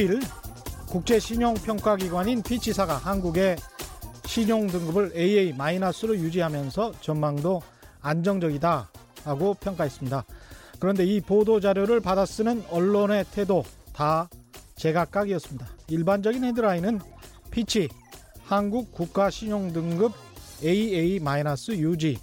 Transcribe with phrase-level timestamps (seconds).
[0.00, 0.22] 지난 9일
[0.88, 3.56] 국제신용평가기관인 피치사가 한국의
[4.24, 7.60] 신용등급을 AA-로 유지하면서 전망도
[8.00, 10.24] 안정적이다라고 평가했습니다.
[10.78, 13.62] 그런데 이 보도자료를 받아 쓰는 언론의 태도
[13.92, 14.30] 다
[14.76, 15.68] 제각각이었습니다.
[15.88, 17.00] 일반적인 헤드라인은
[17.50, 17.90] 피치
[18.44, 20.12] 한국 국가신용등급
[20.62, 22.16] AA-유지였고요.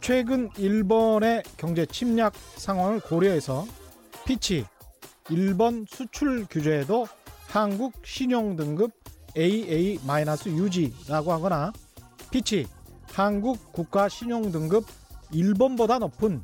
[0.00, 3.66] 최근 일본의 경제 침략 상황을 고려해서
[4.24, 4.64] 피치
[5.28, 7.08] 일본 수출 규제에도
[7.48, 8.92] 한국 신용등급
[9.36, 11.72] AA-유지라고 하거나
[12.30, 12.68] 피치
[13.12, 14.86] 한국 국가 신용등급
[15.32, 16.40] 일본보다 높은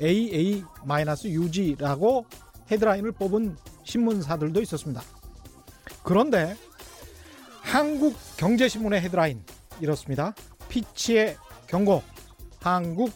[0.00, 2.24] AA-유지라고
[2.70, 5.02] 헤드라인을 뽑은 신문사들도 있었습니다.
[6.02, 6.56] 그런데
[7.60, 9.44] 한국 경제신문의 헤드라인
[9.80, 10.34] 이렇습니다.
[10.68, 12.02] 피치의 경고
[12.60, 13.10] 한국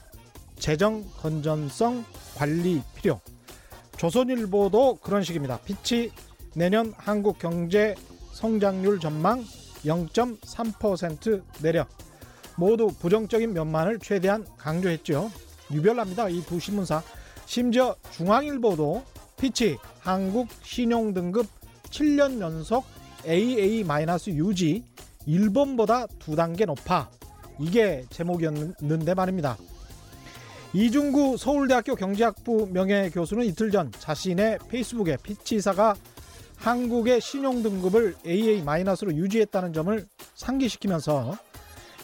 [0.59, 2.05] 재정 건전성
[2.37, 3.21] 관리 필요
[3.97, 5.59] 조선일보도 그런 식입니다.
[5.65, 6.13] 피치
[6.55, 7.95] 내년 한국 경제
[8.33, 9.45] 성장률 전망
[9.85, 11.87] 0.3% 내려
[12.57, 15.31] 모두 부정적인 면만을 최대한 강조했죠.
[15.73, 16.29] 유별납니다.
[16.29, 17.03] 이 두 신문사.
[17.47, 19.03] 심지어 중앙일보도
[19.39, 21.47] 피치 한국 신용 등급
[21.91, 22.85] 7년 연속
[23.27, 24.85] AA-유지
[25.27, 27.11] 일본보다 두 단계 높아
[27.61, 29.57] 이게 제목이었는데 말입니다.
[30.73, 35.95] 이중구 서울대학교 경제학부 명예교수는 이틀 전 자신의 페이스북에 피치사가
[36.57, 41.37] 한국의 신용등급을 AA-로 유지했다는 점을 상기시키면서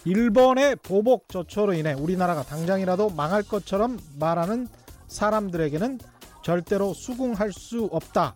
[0.05, 4.69] 일본의 보복 조처로 인해 우리나라가 당장이라도 망할 것처럼 말하는
[5.09, 5.99] 사람들에게는
[6.43, 8.35] 절대로 수긍할 수 없다.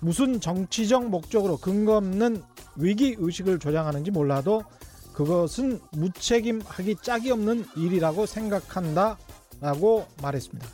[0.00, 2.42] 무슨 정치적 목적으로 근거 없는
[2.76, 4.62] 위기 의식을 조장하는지 몰라도
[5.12, 9.18] 그것은 무책임하기 짝이 없는 일이라고 생각한다.
[9.60, 10.66] 라고 말했습니다.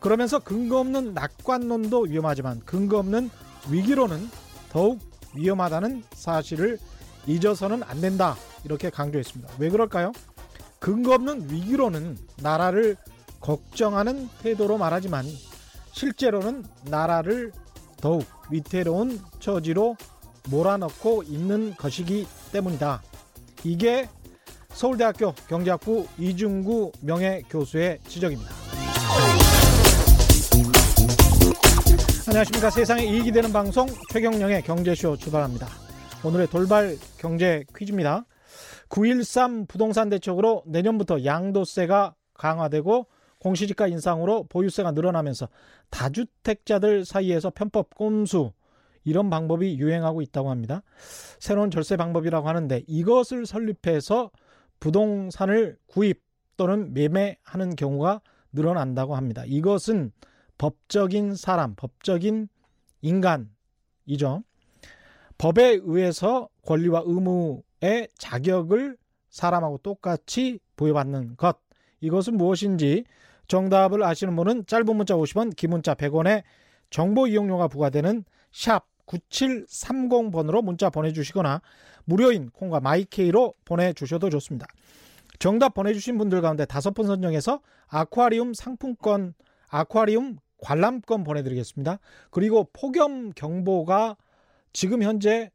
[0.00, 3.30] 그러면서 근거 없는 낙관론도 위험하지만 근거 없는
[3.70, 4.28] 위기로는
[4.70, 5.00] 더욱
[5.34, 6.78] 위험하다는 사실을
[7.26, 8.36] 잊어서는 안 된다.
[8.64, 9.54] 이렇게 강조했습니다.
[9.58, 10.12] 왜 그럴까요?
[10.78, 12.96] 근거 없는 위기로는 나라를
[13.40, 15.24] 걱정하는 태도로 말하지만
[15.92, 17.52] 실제로는 나라를
[18.00, 19.96] 더욱 위태로운 처지로
[20.50, 23.02] 몰아넣고 있는 것이기 때문이다.
[23.64, 24.08] 이게
[24.74, 28.50] 서울대학교 경제학부 이중구 명예 교수의 지적입니다.
[32.26, 32.70] 안녕하십니까.
[32.70, 35.68] 세상에 이익이 되는 방송 최경령의 경제쇼 출발합니다.
[36.24, 38.24] 오늘의 돌발 경제 퀴즈입니다.
[38.88, 43.06] 9.13 부동산 대책으로 내년부터 양도세가 강화되고
[43.38, 45.48] 공시지가 인상으로 보유세가 늘어나면서
[45.90, 48.52] 다주택자들 사이에서 편법 꼼수
[49.04, 50.82] 이런 방법이 유행하고 있다고 합니다.
[51.38, 54.30] 새로운 절세 방법이라고 하는데 이것을 설립해서
[54.82, 56.24] 부동산을 구입
[56.56, 58.20] 또는 매매하는 경우가
[58.52, 59.44] 늘어난다고 합니다.
[59.46, 60.10] 이것은
[60.58, 62.48] 법적인 사람, 법적인
[63.00, 64.42] 인간이죠.
[65.38, 68.96] 법에 의해서 권리와 의무의 자격을
[69.30, 71.58] 사람하고 똑같이 부여받는 것.
[72.00, 73.04] 이것은 무엇인지
[73.46, 76.42] 정답을 아시는 분은 짧은 문자 50원, 긴 문자 100원에
[76.90, 81.60] 정보 이용료가 부과되는 샵 9730번으로 문자 보내주시거나
[82.04, 84.66] 무료인 콩과 마이케이로 보내주셔도 좋습니다.
[85.38, 89.34] 정답 보내주신 분들 가운데 다섯 분 선정해서 아쿠아리움 상품권,
[89.68, 91.98] 아쿠아리움 관람권 보내드리겠습니다.
[92.30, 94.16] 그리고 폭염 경보가
[94.72, 95.50] 지금 현재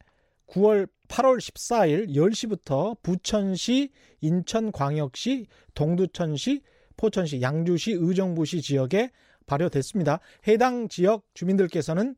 [0.48, 3.92] 9월 8월 14일 10시부터 부천시,
[4.22, 6.62] 인천광역시, 동두천시,
[6.98, 9.12] 포천시, 양주시, 의정부시 지역에
[9.46, 10.20] 발효됐습니다.
[10.48, 12.16] 해당 지역 주민들께서는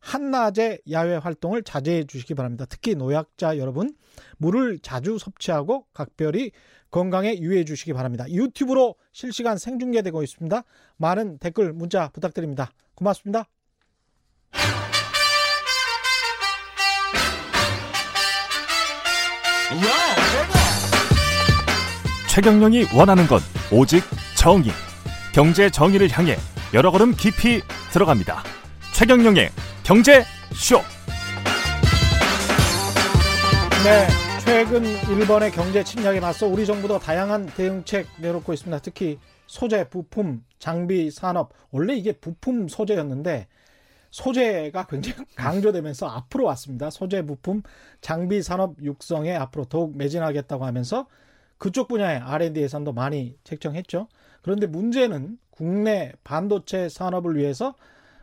[0.00, 2.64] 한낮의 야외 활동을 자제해 주시기 바랍니다.
[2.68, 3.94] 특히 노약자 여러분,
[4.36, 6.52] 물을 자주 섭취하고 각별히
[6.90, 8.24] 건강에 유의해 주시기 바랍니다.
[8.30, 10.62] 유튜브로 실시간 생중계되고 있습니다.
[10.96, 12.70] 많은 댓글, 문자 부탁드립니다.
[12.94, 13.44] 고맙습니다.
[22.30, 23.40] 최경영이 원하는 건
[23.72, 24.02] 오직
[24.36, 24.70] 정의.
[25.34, 26.36] 경제 정의를 향해
[26.72, 27.60] 여러 걸음 깊이
[27.92, 28.42] 들어갑니다.
[28.94, 29.50] 최경영의
[29.88, 30.76] 경제 쇼.
[33.82, 34.06] 네,
[34.44, 38.80] 최근 일본의 경제 침략에 맞서 우리 정부도 다양한 대응책 내놓고 있습니다.
[38.80, 41.54] 특히 소재, 부품, 장비, 산업.
[41.70, 43.48] 원래 이게 부품 소재였는데
[44.10, 46.90] 소재가 굉장히 강조되면서 앞으로 왔습니다.
[46.90, 47.62] 소재, 부품,
[48.02, 51.06] 장비, 산업 육성에 앞으로 더욱 매진하겠다고 하면서
[51.56, 54.08] 그쪽 분야의 R&D 예산도 많이 책정했죠.
[54.42, 57.74] 그런데 문제는 국내 반도체 산업을 위해서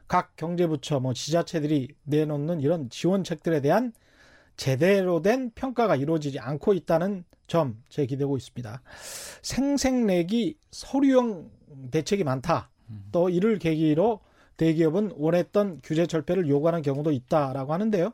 [0.08, 3.94] 각 경제부처, 뭐 지자체들이 내놓는 이런 지원책들에 대한
[4.58, 8.82] 제대로 된 평가가 이루어지지 않고 있다는 점 제기되고 있습니다.
[9.42, 11.50] 생생내기 서류형
[11.92, 12.70] 대책이 많다.
[13.12, 14.22] 또 이를 계기로
[14.58, 18.14] 대기업은 원했던 규제 철폐를 요구하는 경우도 있다라고 하는데요.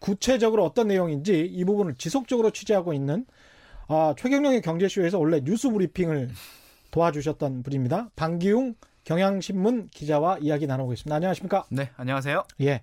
[0.00, 3.24] 구체적으로 어떤 내용인지 이 부분을 지속적으로 취재하고 있는
[3.86, 6.30] 아, 최경영의 경제쇼에서 원래 뉴스 브리핑을
[6.90, 8.10] 도와주셨던 분입니다.
[8.16, 8.74] 방기웅
[9.08, 11.16] 경향신문 기자와 이야기 나누고 있습니다.
[11.16, 11.64] 안녕하십니까?
[11.70, 12.44] 네, 안녕하세요.
[12.60, 12.82] 예.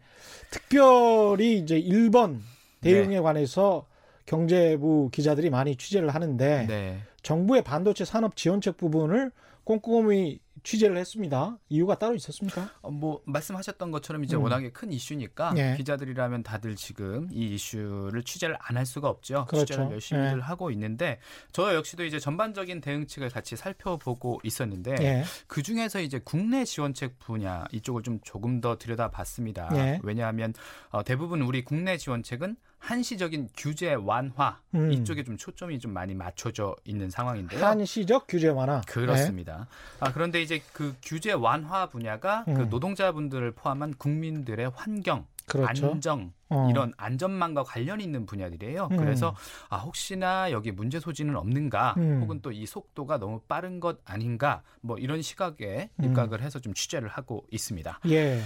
[0.49, 2.39] 특별히 이제 1번
[2.81, 3.21] 대응에 네.
[3.21, 3.85] 관해서
[4.25, 6.97] 경제부 기자들이 많이 취재를 하는데 네.
[7.21, 9.29] 정부의 반도체 산업 지원책 부분을
[9.65, 11.59] 꼼꼼히 취재를 했습니다.
[11.69, 12.69] 이유가 따로 있었습니까?
[12.81, 14.41] 어, 뭐 말씀하셨던 것처럼 이제 음.
[14.43, 15.75] 워낙에 큰 이슈니까 예.
[15.77, 19.45] 기자들이라면 다들 지금 이 이슈를 취재를 안 할 수가 없죠.
[19.47, 19.65] 그렇죠.
[19.65, 20.41] 취재를 열심히들 예.
[20.41, 21.19] 하고 있는데
[21.51, 25.23] 저 역시도 이제 전반적인 대응책을 같이 살펴보고 있었는데 예.
[25.47, 29.69] 그 중에서 이제 국내 지원책 분야 이쪽을 좀 조금 더 들여다봤습니다.
[29.75, 29.99] 예.
[30.03, 30.53] 왜냐하면
[30.89, 34.91] 어, 대부분 우리 국내 지원책은 한시적인 규제 완화 음.
[34.91, 37.65] 이쪽에 좀 초점이 좀 많이 맞춰져 있는 상황인데요.
[37.65, 38.81] 한시적 규제 완화.
[38.81, 39.54] 그렇습니다.
[39.59, 39.65] 네.
[39.99, 42.55] 아, 그런데 이제 그 규제 완화 분야가 그 음.
[42.55, 45.91] 그 노동자분들을 포함한 국민들의 환경 그렇죠.
[45.91, 46.67] 안정 어.
[46.71, 48.89] 이런 안전망과 관련이 있는 분야들이에요.
[48.91, 48.97] 음.
[48.97, 49.35] 그래서
[49.69, 52.21] 아 혹시나 여기 문제 소지는 없는가, 음.
[52.21, 56.03] 혹은 또 이 속도가 너무 빠른 것 아닌가, 뭐 이런 시각에 음.
[56.03, 57.99] 입각을 해서 좀 취재를 하고 있습니다.
[58.09, 58.41] 예.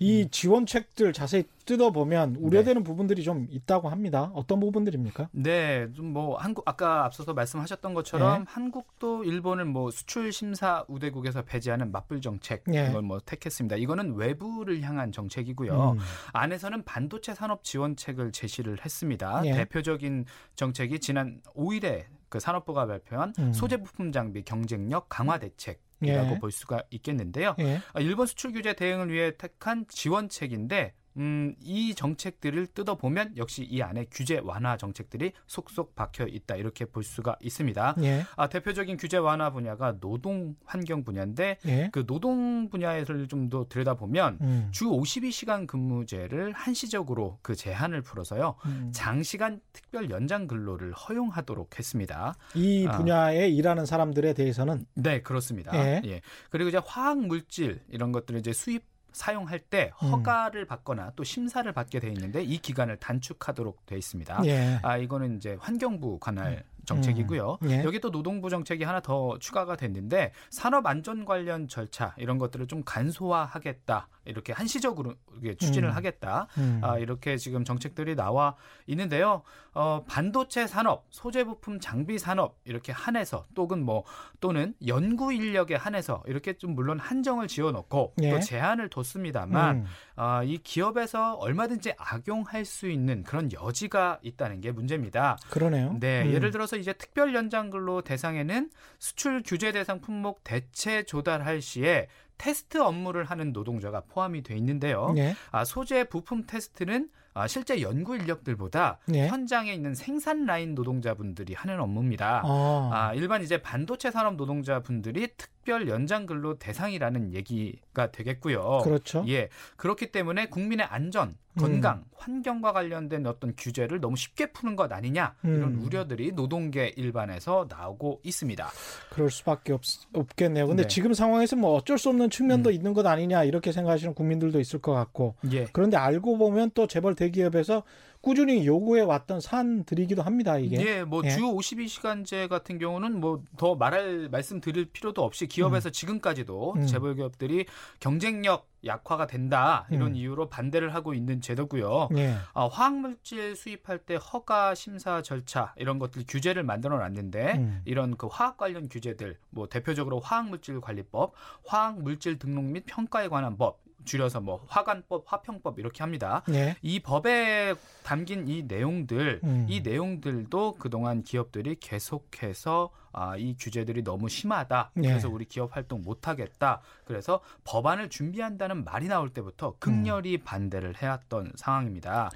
[0.00, 0.30] 이 음.
[0.30, 2.84] 지원책들 자세히 뜯어보면 우려되는 네.
[2.84, 4.32] 부분들이 좀 있다고 합니다.
[4.34, 5.28] 어떤 부분들입니까?
[5.32, 8.44] 네, 좀 뭐 한국 아까 앞서서 말씀하셨던 것처럼 네.
[8.48, 12.88] 한국도 일본을 뭐 수출 심사 우대국에서 배제하는 맞불 정책 네.
[12.90, 13.76] 이걸 뭐 택했습니다.
[13.76, 15.92] 이거는 외부를 향한 정책이고요.
[15.92, 15.98] 음.
[16.32, 19.42] 안에서는 반도체 산업 지원책을 제시를 했습니다.
[19.42, 19.52] 네.
[19.52, 20.24] 대표적인
[20.56, 23.52] 정책이 지난 5일에 그 산업부가 발표한 음.
[23.52, 26.38] 소재 부품 장비 경쟁력 강화 대책 예.
[26.38, 27.54] 볼 수가 있겠는데요.
[27.58, 27.80] 예.
[27.92, 34.06] 아, 일본 수출 규제 대응을 위해 택한 지원책인데 음, 이 정책들을 뜯어보면 역시 이 안에
[34.10, 37.96] 규제 완화 정책들이 속속 박혀 있다 이렇게 볼 수가 있습니다.
[38.02, 38.24] 예.
[38.36, 41.88] 아, 대표적인 규제 완화 분야가 노동 환경 분야인데 예.
[41.92, 44.68] 그 노동 분야에서 좀더 들여다보면 음.
[44.70, 48.90] 주 52시간 근무제를 한시적으로 그 제한을 풀어서요 음.
[48.92, 52.34] 장시간 특별 연장 근로를 허용하도록 했습니다.
[52.54, 52.96] 이 아.
[52.96, 53.46] 분야에 아.
[53.46, 55.74] 일하는 사람들에 대해서는 네 그렇습니다.
[55.74, 56.02] 예.
[56.04, 56.20] 예.
[56.50, 60.08] 그리고 이제 화학 물질 이런 것들을 이제 수입 사용할 때 음.
[60.08, 60.66] 허가를 음.
[60.66, 64.42] 받거나 또 심사를 받게 돼 있는데 이 기간을 단축하도록 돼 있습니다.
[64.46, 64.78] 예.
[64.82, 66.79] 아 이거는 이제 환경부 관할 음.
[66.90, 67.58] 정책이고요.
[67.62, 67.70] 음.
[67.70, 67.84] 예.
[67.84, 72.82] 여기 또 노동부 정책이 하나 더 추가가 됐는데 산업 안전 관련 절차 이런 것들을 좀
[72.84, 74.08] 간소화하겠다.
[74.26, 75.14] 이렇게 한시적으로
[75.58, 75.94] 추진을 음.
[75.94, 76.46] 하겠다.
[76.58, 76.80] 음.
[76.82, 78.54] 아, 이렇게 지금 정책들이 나와
[78.86, 79.42] 있는데요.
[79.72, 84.04] 어, 반도체 산업, 소재 부품 장비 산업 이렇게 한해서 또는 뭐
[84.40, 88.30] 또는 연구 인력에 한해서 이렇게 좀 물론 한정을 지어 놓고 예.
[88.30, 89.84] 또 제한을 뒀습니다만 음.
[90.20, 95.38] 어, 이 기업에서 얼마든지 악용할 수 있는 그런 여지가 있다는 게 문제입니다.
[95.48, 95.96] 그러네요.
[95.98, 96.32] 네, 음.
[96.34, 102.76] 예를 들어서 이제 특별 연장 근로 대상에는 수출 규제 대상 품목 대체 조달할 시에 테스트
[102.76, 105.10] 업무를 하는 노동자가 포함이 돼 있는데요.
[105.14, 105.34] 네.
[105.52, 109.26] 아, 소재 부품 테스트는 아, 실제 연구 인력들보다 네.
[109.26, 112.42] 현장에 있는 생산 라인 노동자분들이 하는 업무입니다.
[112.44, 112.90] 아.
[112.92, 118.80] 아, 일반 이제 반도체 산업 노동자분들이 특 별 연장 근로 대상이라는 얘기가 되겠고요.
[118.82, 119.24] 그렇죠.
[119.28, 119.48] 예.
[119.76, 122.04] 그렇기 때문에 국민의 안전, 건강, 음.
[122.16, 125.84] 환경과 관련된 어떤 규제를 너무 쉽게 푸는 것 아니냐 이런 음.
[125.84, 128.68] 우려들이 노동계 일반에서 나오고 있습니다.
[129.10, 130.66] 그럴 수밖에 없, 없겠네요.
[130.66, 130.88] 근데 네.
[130.88, 132.74] 지금 상황에서 뭐 어쩔 수 없는 측면도 음.
[132.74, 135.36] 있는 것 아니냐 이렇게 생각하시는 국민들도 있을 것 같고.
[135.52, 135.66] 예.
[135.72, 137.84] 그런데 알고 보면 또 재벌 대기업에서
[138.22, 140.58] 꾸준히 요구해 왔던 사안들이기도 합니다.
[140.58, 140.76] 이게.
[140.76, 141.36] 예, 뭐주 예.
[141.36, 145.92] 52시간제 같은 경우는 뭐 더 말할 말씀 드릴 필요도 없이 기업에서 음.
[145.92, 146.86] 지금까지도 음.
[146.86, 147.66] 재벌 기업들이
[147.98, 150.16] 경쟁력 약화가 된다 이런 음.
[150.16, 152.08] 이유로 반대를 하고 있는 제도고요.
[152.16, 152.36] 예.
[152.54, 157.82] 어, 화학물질 수입할 때 허가 심사 절차 이런 것들 규제를 만들어 놨는데 음.
[157.84, 161.34] 이런 그 화학 관련 규제들 뭐 대표적으로 화학물질 관리법,
[161.66, 166.42] 화학물질 등록 및 평가에 관한 법 줄여서 뭐 화관법, 화평법 이렇게 합니다.
[166.48, 166.76] 네.
[166.82, 169.66] 이 법에 담긴 이 내용들, 음.
[169.68, 174.92] 이 내용들도 그동안 기업들이 계속해서 아, 이 규제들이 너무 심하다.
[174.94, 175.08] 네.
[175.08, 176.80] 그래서 우리 기업 활동 못 하겠다.
[177.04, 180.44] 그래서 법안을 준비한다는 말이 나올 때부터 극렬히 음.
[180.44, 182.30] 반대를 해왔던 상황입니다.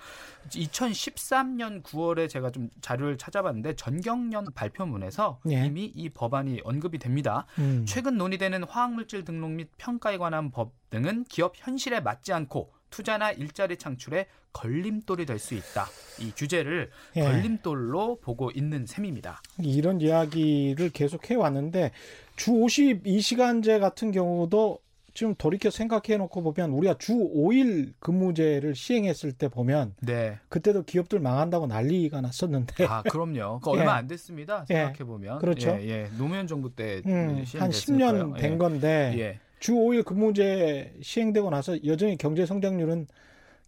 [0.48, 5.66] 2013년 9월에 제가 좀 자료를 찾아봤는데 전경련 발표문에서 네.
[5.66, 7.46] 이미 이 법안이 언급이 됩니다.
[7.58, 7.84] 음.
[7.86, 13.76] 최근 논의되는 화학물질 등록 및 평가에 관한 법 등은 기업 현실에 맞지 않고 투자나 일자리
[13.76, 15.86] 창출에 걸림돌이 될 수 있다.
[16.20, 17.22] 이 규제를 예.
[17.22, 19.42] 걸림돌로 보고 있는 셈입니다.
[19.58, 21.90] 이런 이야기를 계속 해왔는데
[22.36, 24.78] 주 52시간제 같은 경우도
[25.12, 30.38] 지금 돌이켜 생각해 놓고 보면 우리가 주 5일 근무제를 시행했을 때 보면 네.
[30.48, 33.60] 그때도 기업들 망한다고 난리가 났었는데 아 그럼요.
[33.60, 33.88] 그 얼마 예.
[33.98, 34.64] 안 됐습니다.
[34.66, 35.70] 생각해 보면 그렇죠.
[35.80, 36.10] 예, 예.
[36.16, 38.56] 노무현 정부 때 음, 한 10년 된 예.
[38.56, 39.40] 건데 예.
[39.64, 43.06] 주 5일 근무제 시행되고 나서 여전히 경제 성장률은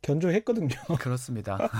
[0.02, 0.68] 견조했거든요.
[1.00, 1.70] 그렇습니다.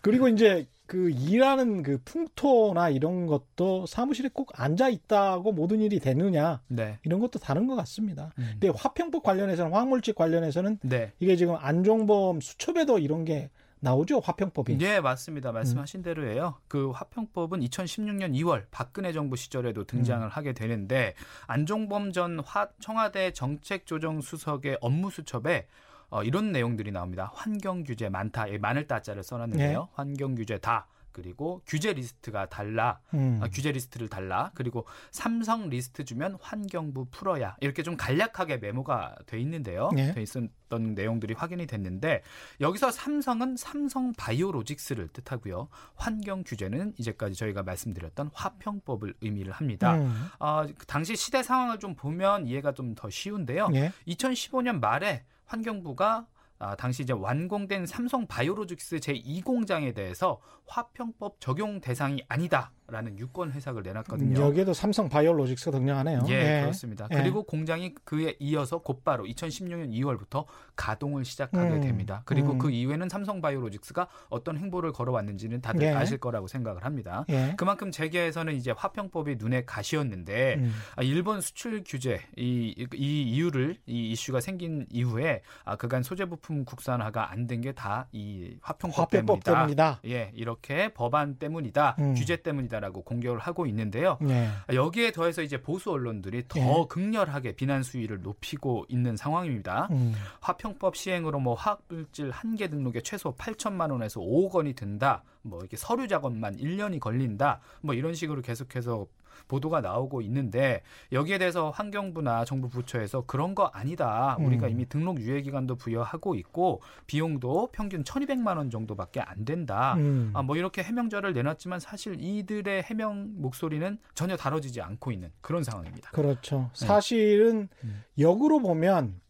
[0.00, 6.62] 그리고 이제 그 일하는 그 풍토나 이런 것도 사무실에 꼭 앉아 있다고 모든 일이 되느냐
[6.68, 6.98] 네.
[7.04, 8.32] 이런 것도 다른 것 같습니다.
[8.38, 8.48] 음.
[8.52, 11.12] 근데 화평법 관련해서는 화학물질 관련해서는 네.
[11.20, 13.50] 이게 지금 안종범 수첩에도 이런 게
[13.84, 14.78] 나오죠 화평법이.
[14.78, 15.50] 네, 맞습니다.
[15.50, 15.54] 음.
[15.54, 16.56] 말씀하신 대로예요.
[16.68, 20.30] 그 화평법은 2016년 2월 박근혜 정부 시절에도 등장을 음.
[20.30, 21.14] 하게 되는데
[21.46, 25.68] 안종범 전 화, 청와대 정책조정수석의 업무 수첩에
[26.08, 27.30] 어, 이런 내용들이 나옵니다.
[27.34, 28.46] 환경 규제 많다.
[28.46, 29.80] 이 많을 다자를 써놨는데요.
[29.80, 29.86] 네.
[29.94, 30.86] 환경 규제 다.
[31.14, 32.98] 그리고 규제 리스트가 달라.
[33.14, 33.38] 음.
[33.40, 34.50] 아, 규제 리스트를 달라.
[34.54, 37.56] 그리고 삼성 리스트 주면 환경부 풀어야.
[37.60, 39.90] 이렇게 좀 간략하게 메모가 돼 있는데요.
[39.94, 40.12] 네.
[40.12, 42.22] 돼 있었던 내용들이 확인이 됐는데
[42.60, 45.68] 여기서 삼성은 삼성 바이오로직스를 뜻하고요.
[45.94, 49.94] 환경 규제는 이제까지 저희가 말씀드렸던 화평법을 의미를 합니다.
[49.94, 50.28] 음.
[50.40, 53.68] 아, 그 당시 시대 상황을 좀 보면 이해가 좀 더 쉬운데요.
[53.74, 53.92] 예.
[54.08, 56.26] 2015년 말에 환경부가
[56.64, 63.82] 아, 당시 이제 완공된 삼성 바이오로직스 제2공장에 대해서 화평법 적용 대상이 아니다 라는 유권 해석을
[63.82, 64.38] 내놨거든요.
[64.40, 66.20] 여기에도 삼성 바이오로직스가 등장하네요.
[66.28, 67.08] 예, 그렇습니다.
[67.10, 67.16] 예.
[67.16, 70.44] 그리고 공장이 그에 이어서 곧바로 2016년 2월부터
[70.76, 72.22] 가동을 시작하게 음, 됩니다.
[72.26, 72.58] 그리고 음.
[72.58, 75.90] 그 이후에는 삼성 바이오로직스가 어떤 행보를 걸어왔는지는 다들 예.
[75.92, 77.24] 아실 거라고 생각을 합니다.
[77.30, 77.54] 예.
[77.56, 80.72] 그만큼 재계에서는 이제 화평법이 눈에 가시였는데 음.
[80.96, 86.64] 아, 일본 수출 규제 이, 이 이유를 이 이슈가 생긴 이후에 아, 그간 소재 부품
[86.64, 89.52] 국산화가 안 된 게 다 이 화평법 화평법 때문이다.
[89.54, 90.00] 때문이다.
[90.06, 92.14] 예, 이렇게 법안 때문이다, 음.
[92.14, 94.18] 규제 때문이다 라고 공격을 하고 있는데요.
[94.28, 94.48] 예.
[94.74, 96.84] 여기에 더해서 이제 보수 언론들이 더 예.
[96.88, 99.88] 극렬하게 비난 수위를 높이고 있는 상황입니다.
[99.90, 100.14] 음.
[100.40, 105.24] 화평법 시행으로 뭐 화학물질 한 개 등록에 최소 8천만 원에서 5억 원이 든다.
[105.42, 107.60] 뭐 이렇게 서류 작업만 1년이 걸린다.
[107.80, 109.06] 뭐 이런 식으로 계속해서
[109.48, 114.36] 보도가 나오고 있는데 여기에 대해서 환경부나 정부 부처에서 그런 거 아니다.
[114.40, 114.72] 우리가 음.
[114.72, 119.94] 이미 등록 유예 기간도 부여하고 있고 비용도 평균 1,200만 원 정도밖에 안 된다.
[119.94, 120.30] 음.
[120.34, 126.10] 아, 뭐 이렇게 해명절을 내놨지만 사실 이들의 해명 목소리는 전혀 다뤄지지 않고 있는 그런 상황입니다.
[126.10, 126.70] 그렇죠.
[126.78, 126.86] 네.
[126.86, 128.02] 사실은 음.
[128.18, 129.20] 역으로 보면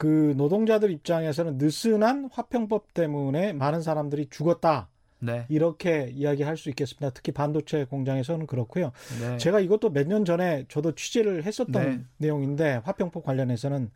[0.00, 4.88] 그 노동자들 입장에서는 느슨한 화평법 때문에 많은 사람들이 죽었다.
[5.20, 5.46] 네.
[5.48, 7.10] 이렇게 이야기할 수 있겠습니다.
[7.10, 8.92] 특히 반도체 공장에서는 그렇고요.
[9.20, 9.36] 네.
[9.38, 12.00] 제가 이것도 몇 년 전에 저도 취재를 했었던 네.
[12.16, 13.90] 내용인데 화평법 관련해서는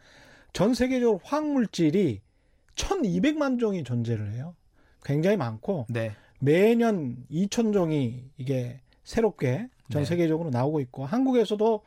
[0.53, 2.21] 전 세계적으로 화학물질이
[2.77, 4.55] 1200만 종이 존재를 해요.
[5.05, 6.13] 굉장히 많고 네.
[6.39, 10.07] 매년 2,000 종이 이게 새롭게 전 네.
[10.07, 11.83] 세계적으로 나오고 있고 한국에서도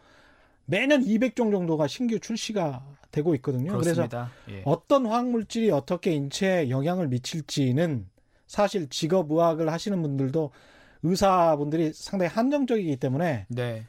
[0.66, 3.72] 매년 200종 정도가 신규 출시가 되고 있거든요.
[3.72, 4.32] 그래서 그렇습니다.
[4.50, 4.62] 예.
[4.66, 8.08] 어떤 화학 물질이 어떻게 인체에 영향을 미칠지는
[8.48, 10.52] 사실 직업의학을 하시는 분들도
[11.04, 13.84] 의사분들이 상당히 한정적이기 때문에 네.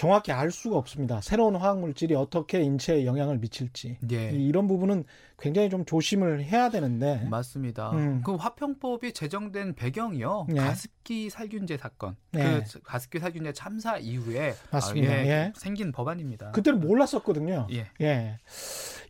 [0.00, 1.20] 정확히 알 수가 없습니다.
[1.20, 3.98] 새로운 화학 물질이 어떻게 인체에 영향을 미칠지.
[4.10, 4.30] 예.
[4.30, 5.04] 이- 이런 부분은
[5.38, 7.26] 굉장히 좀 조심을 해야 되는데.
[7.28, 7.90] 맞습니다.
[7.90, 8.22] 음.
[8.24, 10.46] 그 화평법이 제정된 배경이요.
[10.48, 10.54] 네.
[10.54, 12.16] 가습기 살균제 사건.
[12.32, 12.62] 네.
[12.72, 15.12] 그 가습기 살균제 참사 이후에 맞습니다.
[15.12, 15.52] 아, 예, 예.
[15.54, 16.52] 생긴 법안입니다.
[16.52, 17.66] 그때는 몰랐었거든요.
[17.72, 17.90] 예.
[18.00, 18.38] 예.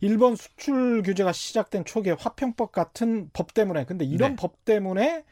[0.01, 4.35] 일본 수출 규제가 시작된 초기에 화평법 같은 법 때문에 근데 이런 네.
[4.35, 5.23] 법 때문에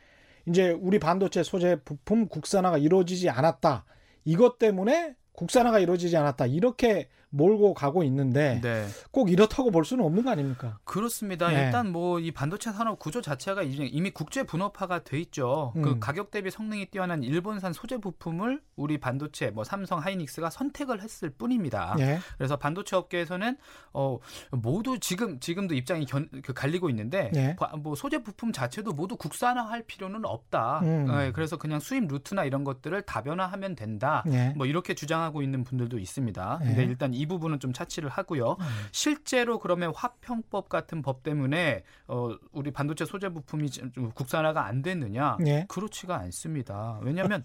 [0.47, 3.83] 이제 우리 반도체 소재 부품 국산화가 이루어지지 않았다.
[4.23, 6.47] 이것 때문에 국산화가 이루어지지 않았다.
[6.47, 8.87] 이렇게 몰고 가고 있는데 네.
[9.11, 10.79] 꼭 이렇다고 볼 수는 없는 거 아닙니까?
[10.83, 11.49] 그렇습니다.
[11.49, 11.65] 네.
[11.65, 15.73] 일단 뭐 이 반도체 산업 구조 자체가 이미 국제 분업화가 돼 있죠.
[15.75, 15.81] 음.
[15.83, 21.29] 그 가격 대비 성능이 뛰어난 일본산 소재 부품을 우리 반도체 뭐 삼성 하이닉스가 선택을 했을
[21.29, 21.95] 뿐입니다.
[21.99, 22.19] 예.
[22.37, 23.57] 그래서 반도체 업계에서는
[23.93, 24.17] 어
[24.51, 27.55] 모두 지금 지금도 입장이 견, 그 갈리고 있는데 예.
[27.57, 30.79] 바- 뭐 소재 부품 자체도 모두 국산화할 필요는 없다.
[30.83, 31.07] 음.
[31.21, 34.23] 예, 그래서 그냥 수입 루트나 이런 것들을 다변화하면 된다.
[34.27, 34.49] 예.
[34.57, 36.59] 뭐 이렇게 주장하고 있는 분들도 있습니다.
[36.63, 36.65] 예.
[36.65, 38.57] 근데 일단 이 부분은 좀 차치를 하고요.
[38.91, 45.37] 실제로 그러면 화평법 같은 법 때문에 어 우리 반도체 소재 부품이 좀 국산화가 안 됐느냐?
[45.45, 45.65] 예.
[45.67, 46.99] 그렇지가 않습니다.
[47.01, 47.43] 왜냐하면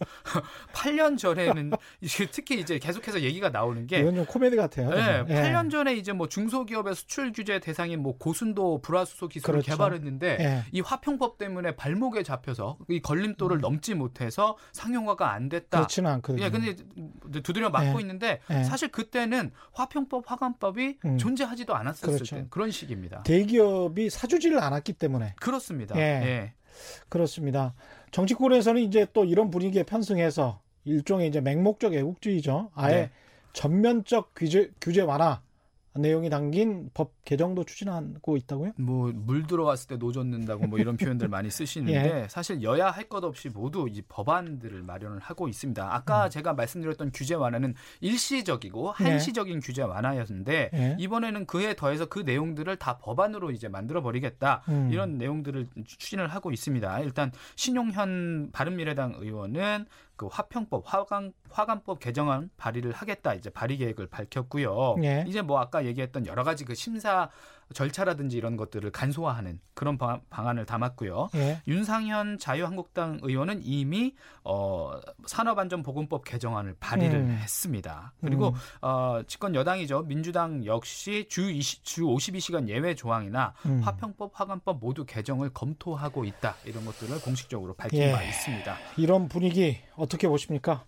[0.72, 1.72] 8년 전에는
[2.30, 4.90] 특히 이제 계속해서 얘기가 나오는 게 이건 좀 코미디 같아요.
[4.90, 5.42] 네, 예.
[5.42, 9.72] 8년 전에 이제 뭐 중소기업의 수출 규제 대상인 뭐 고순도 불화수소 기술을 그렇죠.
[9.72, 10.62] 개발했는데 예.
[10.72, 15.78] 이 화평법 때문에 발목에 잡혀서 이 걸림돌을 넘지 못해서 상용화가 안 됐다.
[15.78, 15.80] 음.
[15.80, 16.44] 그렇지는 않거든요.
[16.44, 16.76] 예, 근데
[17.42, 18.00] 두드려 맞고 예.
[18.00, 18.64] 있는데 예.
[18.64, 21.18] 사실 그때는 화평법 화관법이 음.
[21.18, 22.36] 존재하지도 않았었을 그렇죠.
[22.36, 23.22] 때 그런 식입니다.
[23.24, 25.96] 대기업이 사주지를 않았기 때문에 그렇습니다.
[25.96, 26.00] 예.
[26.00, 26.52] 예.
[27.08, 27.74] 그렇습니다.
[28.10, 32.70] 정치권에서는 이제 또 이런 분위기에 편승해서 일종의 이제 맹목적 애국주의죠.
[32.74, 33.10] 아예 네.
[33.52, 35.40] 전면적 규제, 규제 완화
[35.96, 38.72] 내용이 담긴 법 개정도 추진하고 있다고요?
[38.78, 42.28] 뭐 물 들어왔을 때 노젓는다고 뭐 이런 표현들 많이 쓰시는데 예.
[42.28, 45.94] 사실 여야 할 것 없이 모두 이 법안들을 마련을 하고 있습니다.
[45.94, 46.30] 아까 음.
[46.30, 49.10] 제가 말씀드렸던 규제 완화는 일시적이고 네.
[49.10, 50.96] 한시적인 규제 완화였는데 예.
[50.98, 54.88] 이번에는 그에 더해서 그 내용들을 다 법안으로 이제 만들어 버리겠다 음.
[54.90, 57.00] 이런 내용들을 추진을 하고 있습니다.
[57.00, 59.86] 일단 신용현 바른미래당 의원은
[60.16, 64.96] 그 화평법 화관 화관법 개정안 발의를 하겠다 이제 발의 계획을 밝혔고요.
[65.02, 65.24] 예.
[65.26, 67.30] 이제 뭐 아까 얘기했던 여러 가지 그 심사
[67.72, 71.28] 절차라든지 이런 것들을 간소화하는 그런 방, 방안을 담았고요.
[71.34, 71.62] 예.
[71.66, 74.92] 윤상현 자유한국당 의원은 이미 어,
[75.26, 77.30] 산업안전보건법 개정안을 발의를 음.
[77.30, 78.12] 했습니다.
[78.20, 78.54] 그리고 음.
[78.82, 80.02] 어, 집권 여당이죠.
[80.02, 83.80] 민주당 역시 주, 20, 주 52시간 예외 조항이나 음.
[83.80, 86.56] 화평법, 화관법 모두 개정을 검토하고 있다.
[86.64, 88.12] 이런 것들을 공식적으로 밝힌 예.
[88.12, 88.76] 바 있습니다.
[88.96, 90.84] 이런 분위기 어떻게 보십니까?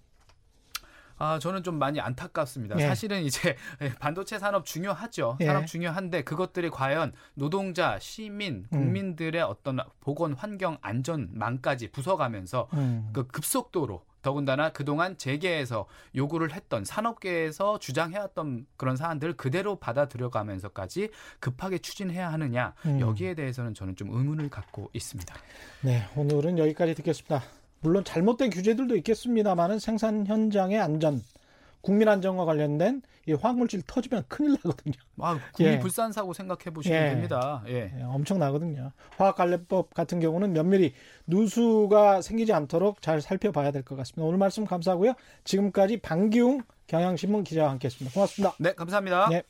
[1.18, 2.76] 아, 저는 좀 많이 안타깝습니다.
[2.78, 2.86] 예.
[2.86, 3.56] 사실은 이제
[4.00, 5.38] 반도체 산업 중요하죠.
[5.40, 5.46] 예.
[5.46, 8.78] 산업 중요한데 그것들이 과연 노동자, 시민, 음.
[8.78, 13.10] 국민들의 어떤 보건 환경 안전망까지 부숴가면서 음.
[13.12, 22.32] 그 급속도로 더군다나 그동안 재계에서 요구를 했던 산업계에서 주장해왔던 그런 사안들을 그대로 받아들여가면서까지 급하게 추진해야
[22.32, 22.98] 하느냐 음.
[22.98, 25.32] 여기에 대해서는 저는 좀 의문을 갖고 있습니다.
[25.82, 27.44] 네, 오늘은 여기까지 듣겠습니다.
[27.80, 31.22] 물론 잘못된 규제들도 있겠습니다만은 생산 현장의 안전,
[31.82, 34.94] 국민 안전과 관련된 이 화학물질 터지면 큰일 나거든요.
[35.20, 35.78] 아, 국민 예.
[35.78, 37.10] 불산 사고 생각해 보시면 예.
[37.10, 37.62] 됩니다.
[37.68, 37.92] 예.
[37.96, 38.92] 예, 엄청 나거든요.
[39.16, 40.94] 화학관련법 같은 경우는 면밀히
[41.26, 44.26] 누수가 생기지 않도록 잘 살펴봐야 될 것 같습니다.
[44.26, 45.14] 오늘 말씀 감사하고요.
[45.44, 48.14] 지금까지 방기웅 경향신문 기자와 함께했습니다.
[48.14, 48.54] 고맙습니다.
[48.58, 49.28] 네, 감사합니다.
[49.30, 49.42] 네.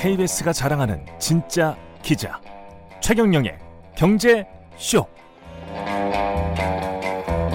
[0.00, 2.40] KBS가 자랑하는 진짜 기자
[3.00, 3.58] 최경영의
[3.96, 5.06] 경제 쇼.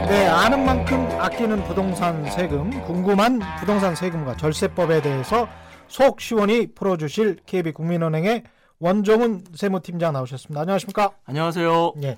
[0.09, 5.47] 네, 아는 만큼 아끼는 부동산 세금, 궁금한 부동산 세금과 절세법에 대해서
[5.87, 8.43] 속 시원히 풀어주실 KB 국민은행의
[8.79, 10.61] 원종훈 세무팀장 나오셨습니다.
[10.61, 11.11] 안녕하십니까?
[11.25, 11.93] 안녕하세요.
[12.01, 12.17] 예.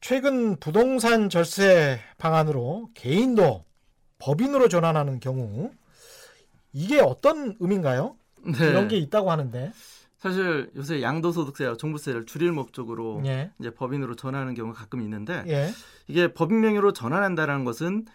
[0.00, 3.62] 최근 부동산 절세 방안으로 개인도
[4.18, 5.70] 법인으로 전환하는 경우
[6.72, 8.16] 이게 어떤 의미인가요?
[8.44, 8.68] 네.
[8.68, 9.72] 이런 게 있다고 하는데.
[10.18, 13.50] 사실 요새 양도소득세와 종부세를 줄일 목적으로 예.
[13.60, 15.70] 이제 법인으로 전환하는 경우가 가끔 있는데 예.
[16.08, 18.06] 이게 법인 명의로 전환한다라는 것은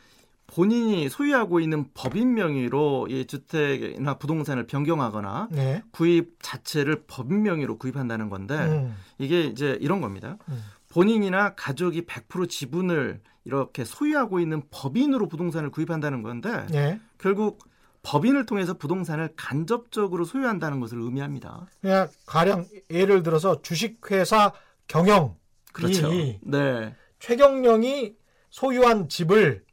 [0.47, 5.83] 본인이 소유하고 있는 법인 명의로 이 주택이나 부동산을 변경하거나 네.
[5.91, 8.95] 구입 자체를 법인 명의로 구입한다는 건데 음.
[9.19, 10.37] 이게 이제 이런 겁니다.
[10.49, 10.63] 음.
[10.89, 16.99] 본인이나 가족이 100% 지분을 이렇게 소유하고 있는 법인으로 부동산을 구입한다는 건데 예.
[17.19, 17.68] 결국
[18.09, 21.67] 법인을 통해서 부동산을 간접적으로 소유한다는 것을 의미합니다.
[21.79, 24.51] 그냥 가령 예를 들어서 주식회사
[24.87, 25.35] 경영
[25.73, 26.11] 그렇죠.
[26.11, 26.95] 이- 네.
[27.19, 28.15] 최경영이
[28.49, 29.63] 소유한 집을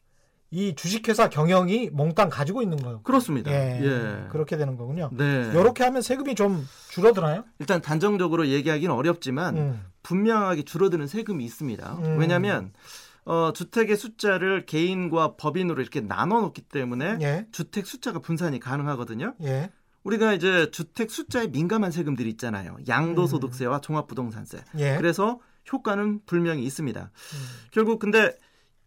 [0.51, 3.01] 이 주식회사 경영이 몽땅 가지고 있는 거예요.
[3.05, 3.51] 그렇습니다.
[3.51, 3.81] 예.
[3.83, 4.29] 예.
[4.29, 5.09] 그렇게 되는 거군요.
[5.13, 5.51] 네.
[5.55, 7.45] 이렇게 하면 세금이 좀 줄어드나요?
[7.59, 9.85] 일단 단정적으로 얘기하기는 어렵지만 음.
[10.03, 11.99] 분명하게 줄어드는 세금이 있습니다.
[12.01, 12.19] 음.
[12.19, 12.73] 왜냐하면
[13.27, 17.47] 어, 주택의 숫자를 개인과 법인으로 이렇게 나눠 놓기 때문에 예.
[17.51, 19.35] 주택 숫자가 분산이 가능하거든요.
[19.43, 19.71] 예.
[20.05, 22.77] 우리가 이제 주택 숫자에 민감한 세금들이 있잖아요.
[22.87, 24.63] 양도소득세와 종합부동산세.
[24.79, 24.97] 예.
[24.97, 25.41] 그래서
[25.73, 27.01] 효과는 분명히 있습니다.
[27.01, 27.39] 음.
[27.73, 28.39] 결국 근데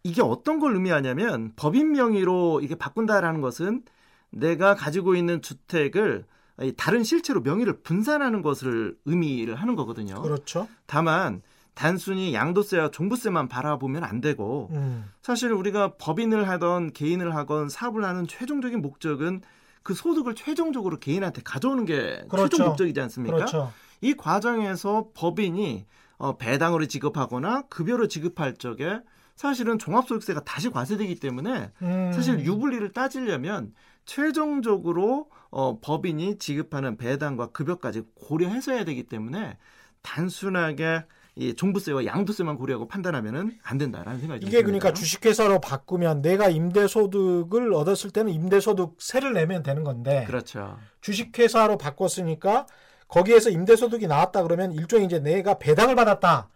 [0.04, 3.84] 이게 어떤 걸 의미하냐면 법인 명의로 이게 바꾼다라는 것은
[4.32, 6.24] 내가 가지고 있는 주택을
[6.62, 10.22] 이 다른 실체로 명의를 분산하는 것을 의미를 하는 거거든요.
[10.22, 10.70] 그렇죠.
[10.86, 11.42] 다만
[11.74, 15.10] 단순히 양도세와 종부세만 바라보면 안 되고 음.
[15.22, 19.42] 사실 우리가 법인을 하던 개인을 하건 사업을 하는 최종적인 목적은
[19.82, 22.50] 그 소득을 최종적으로 개인한테 가져오는 게 그렇죠.
[22.50, 23.38] 최종 목적이지 않습니까?
[23.38, 23.72] 그렇죠.
[24.02, 25.86] 이 과정에서 법인이
[26.18, 29.00] 어, 배당으로 지급하거나 급여로 지급할 적에
[29.36, 32.12] 사실은 종합소득세가 다시 과세되기 때문에 음.
[32.14, 33.74] 사실 유불리를 따지려면
[34.06, 39.58] 최종적으로 어, 법인이 지급하는 배당과 급여까지 고려해서 해야 되기 때문에
[40.02, 41.06] 단순하게
[41.40, 44.66] 이 종부세와 양도세만 고려하고 판단하면은 안 된다라는 생각이 이게 듭니다.
[44.66, 50.78] 그러니까 주식회사로 바꾸면 내가 임대소득을 얻었을 때는 임대소득세를 내면 되는 건데 그렇죠.
[51.00, 52.68] 주식회사로 바꿨으니까
[53.08, 56.50] 거기에서 임대소득이 나왔다 그러면 일종의 이제 내가 배당을 받았다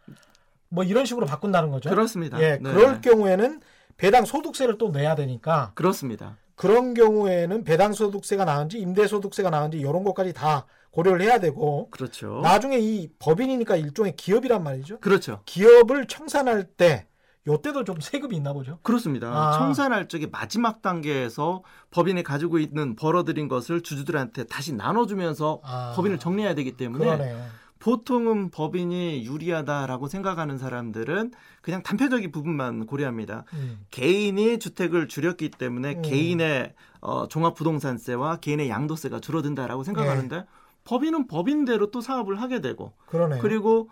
[0.67, 1.89] 뭐 이런 식으로 바꾼다는 거죠.
[1.89, 2.41] 그렇습니다.
[2.41, 2.73] 예, 네.
[2.73, 3.61] 그럴 경우에는
[3.95, 6.35] 배당 소득세를 또 내야 되니까 그렇습니다.
[6.55, 12.39] 그런 경우에는 배당 소득세가 나은지 임대 소득세가 나은지 이런 것까지 다 고려를 해야 되고 그렇죠.
[12.43, 14.99] 나중에 이 법인이니까 일종의 기업이란 말이죠.
[14.99, 15.41] 그렇죠.
[15.45, 17.07] 기업을 청산할 때
[17.47, 18.79] 요때도 좀 세금이 있나 보죠.
[18.83, 19.27] 그렇습니다.
[19.27, 19.57] 아.
[19.57, 25.93] 청산할 적에 마지막 단계에서 법인이 가지고 있는 벌어들인 것을 주주들한테 다시 나눠주면서 아.
[25.95, 27.43] 법인을 정리해야 되기 때문에 그러네요.
[27.83, 33.43] 보통은 법인이 유리하다라고 생각하는 사람들은 그냥 단편적인 부분만 고려합니다.
[33.51, 33.79] 음.
[33.91, 36.01] 개인이 주택을 줄였기 때문에 음.
[36.01, 40.45] 개인의 어, 종합부동산세와 개인의 양도세가 줄어든다라고 생각하는데
[40.85, 43.41] 법인은 법인대로 또 사업을 하게 되고 그러네요.
[43.41, 43.89] 그리고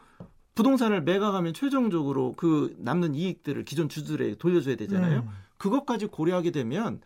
[0.56, 5.20] 부동산을 매각하면 최종적으로 그 남는 이익들을 기존 주주들에게 돌려줘야 되잖아요.
[5.20, 5.30] 음.
[5.58, 7.02] 그것까지 고려하게 되면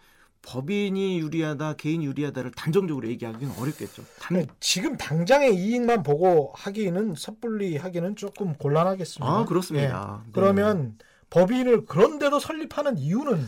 [0.45, 4.03] 법인이 유리하다, 개인이 유리하다를 단정적으로 얘기하기는 어렵겠죠.
[4.19, 9.25] 단, 네, 지금 당장의 이익만 보고 하기는 섣불리 하기는 조금 곤란하겠습니다.
[9.25, 10.23] 아 그렇습니다.
[10.25, 10.31] 예.
[10.31, 10.97] 그러면
[11.29, 13.45] 법인을 그런데도 설립하는 이유는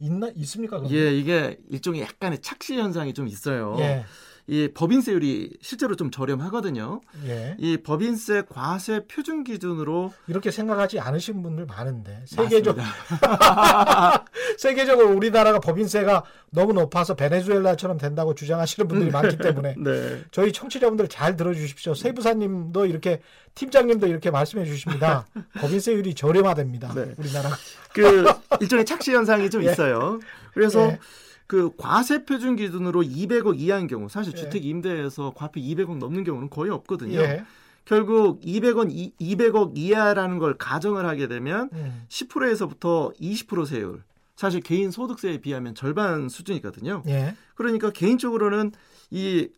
[0.00, 0.78] 있나 있습니까?
[0.78, 0.92] 그럼?
[0.92, 3.76] 예, 이게 일종의 약간의 착시 현상이 좀 있어요.
[3.78, 4.04] 예.
[4.46, 7.00] 이 법인세율이 실제로 좀 저렴하거든요.
[7.26, 7.56] 예.
[7.58, 12.76] 이 법인세 과세 표준 기준으로 이렇게 생각하지 않으신 분들 많은데 세계적.
[14.58, 20.22] 세계적으로 우리나라가 법인세가 너무 높아서 베네수엘라처럼 된다고 주장하시는 분들이 많기 때문에 네.
[20.30, 21.94] 저희 청취자분들 잘 들어주십시오.
[21.94, 23.22] 세부사님도 이렇게
[23.54, 25.26] 팀장님도 이렇게 말씀해 주십니다.
[25.58, 26.92] 법인세율이 저렴하답니다.
[26.92, 27.14] 네.
[27.16, 27.48] 우리나라.
[27.94, 28.24] 그
[28.60, 29.72] 일종의 착시 현상이 좀 예.
[29.72, 30.20] 있어요.
[30.52, 30.98] 그래서 예.
[31.54, 34.36] 그 과세 표준 기준으로 200억 이하인 경우 사실 예.
[34.36, 37.20] 주택 임대에서 과표 200억 넘는 경우는 거의 없거든요.
[37.20, 37.44] 예.
[37.84, 42.06] 결국 200원 이, 200억 이하라는 걸 가정을 하게 되면 음.
[42.08, 44.02] 10%에서부터 20% 세율.
[44.34, 47.04] 사실 개인 소득세에 비하면 절반 수준이거든요.
[47.06, 47.36] 예.
[47.54, 48.72] 그러니까 개인적으로는
[49.12, 49.48] 이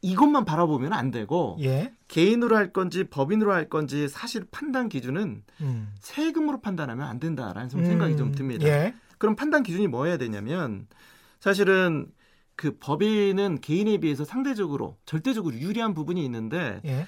[0.00, 1.92] 이것만 바라보면 안 되고 예.
[2.06, 5.92] 개인으로 할 건지 법인으로 할 건지 사실 판단 기준은 음.
[5.98, 8.32] 세금으로 판단하면 안 된다라는 좀 생각이 좀 음.
[8.32, 8.66] 듭니다.
[8.66, 8.94] 예.
[9.18, 10.86] 그럼 판단 기준이 뭐여야 되냐면
[11.40, 12.10] 사실은
[12.56, 17.06] 그 법인은 개인에 비해서 상대적으로 절대적으로 유리한 부분이 있는데 예.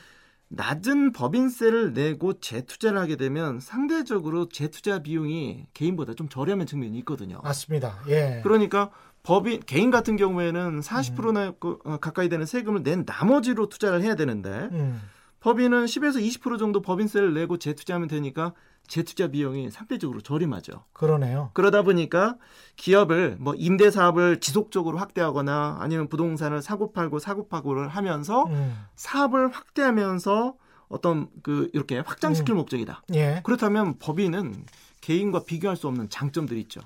[0.49, 7.41] 낮은 법인세를 내고 재투자를 하게 되면 상대적으로 재투자 비용이 개인보다 좀 저렴한 측면이 있거든요.
[7.43, 8.01] 맞습니다.
[8.09, 8.41] 예.
[8.43, 8.91] 그러니까
[9.23, 15.01] 법인 개인 같은 경우에는 40%나 어, 가까이 되는 세금을 낸 나머지로 투자를 해야 되는데 음.
[15.41, 18.53] 법인은 10에서 20% 정도 법인세를 내고 재투자하면 되니까
[18.91, 20.85] 재투자 비용이 상대적으로 저렴하죠.
[20.93, 21.51] 그러네요.
[21.55, 22.37] 그러다 보니까
[22.75, 28.77] 기업을 뭐 임대 사업을 지속적으로 확대하거나 아니면 부동산을 사고 팔고 사고 파고를 하면서 음.
[28.97, 30.55] 사업을 확대하면서
[30.89, 32.03] 어떤 그 이렇게 음.
[32.05, 33.05] 확장시킬 목적이다.
[33.15, 33.41] 예.
[33.45, 34.67] 그렇다면 법인은
[35.01, 36.81] 개인과 비교할 수 없는 장점들이 있죠.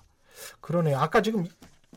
[0.61, 0.99] 그러네요.
[0.99, 1.47] 아까 지금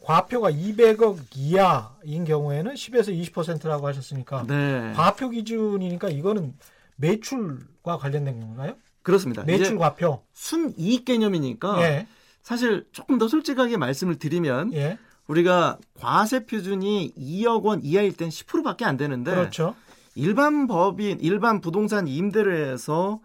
[0.03, 4.93] 과표가 200억 이하인 경우에는 10에서 20%라고 하셨으니까 네.
[4.95, 6.53] 과표 기준이니까 이거는
[6.95, 8.75] 매출과 관련된 건가요?
[9.07, 9.43] 그렇습니다.
[9.43, 10.21] 매출 이제 과표.
[10.33, 12.07] 순이익 개념이니까 예.
[12.43, 14.97] 사실 조금 더 솔직하게 말씀을 드리면 예.
[15.27, 19.75] 우리가 과세 표준이 2억 원 이하일 땐 10%밖에 안 되는데 그렇죠.
[20.15, 23.21] 일반 법인, 일반 부동산 임대를 해서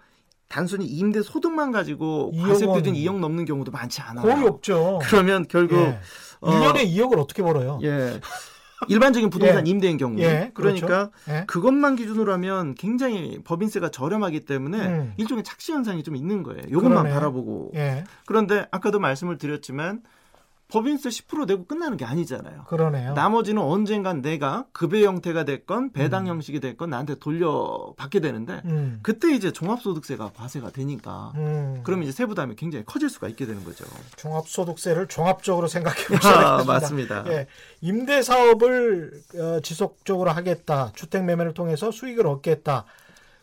[0.49, 2.79] 단순히 임대 소득만 가지고 2억 과세 원.
[2.79, 4.25] 표준 2억 넘는 경우도 많지 않아요.
[4.25, 5.01] 거의 없죠.
[5.03, 5.99] 그러면 결국 예.
[6.41, 7.81] 어, 1년에 2억을 어떻게 벌어요?
[7.83, 8.21] 예.
[8.89, 9.71] 일반적인 부동산 예.
[9.71, 11.11] 임대인 경우 예, 그러니까 그렇죠.
[11.29, 11.45] 예.
[11.47, 15.15] 그것만 기준으로 하면 굉장히 법인세가 저렴하기 때문에 음.
[15.17, 16.63] 일종의 착시 현상이 좀 있는 거예요.
[16.69, 17.11] 이것만 그러네.
[17.11, 18.05] 바라보고 예.
[18.27, 20.03] 그런데 아까도 말씀을 드렸지만
[20.73, 22.65] 법인세 10% 내고 끝나는 게 아니잖아요.
[22.65, 23.13] 그러네요.
[23.13, 26.29] 나머지는 언젠간 내가 급여 형태가 됐건 배당 음.
[26.29, 28.99] 형식이 됐건 나한테 돌려받게 되는데 음.
[29.03, 31.83] 그때 이제 종합소득세가 과세가 되니까 음.
[31.85, 33.85] 그러면 이제 세부담이 굉장히 커질 수가 있게 되는 거죠.
[34.17, 36.73] 종합소득세를 종합적으로 생각해 보셔야 아, 됩니다.
[36.73, 37.25] 맞습니다.
[37.27, 37.47] 예.
[37.83, 40.93] 임대 사업을 어, 지속적으로 하겠다.
[40.95, 42.87] 주택 매매를 통해서 수익을 얻겠다.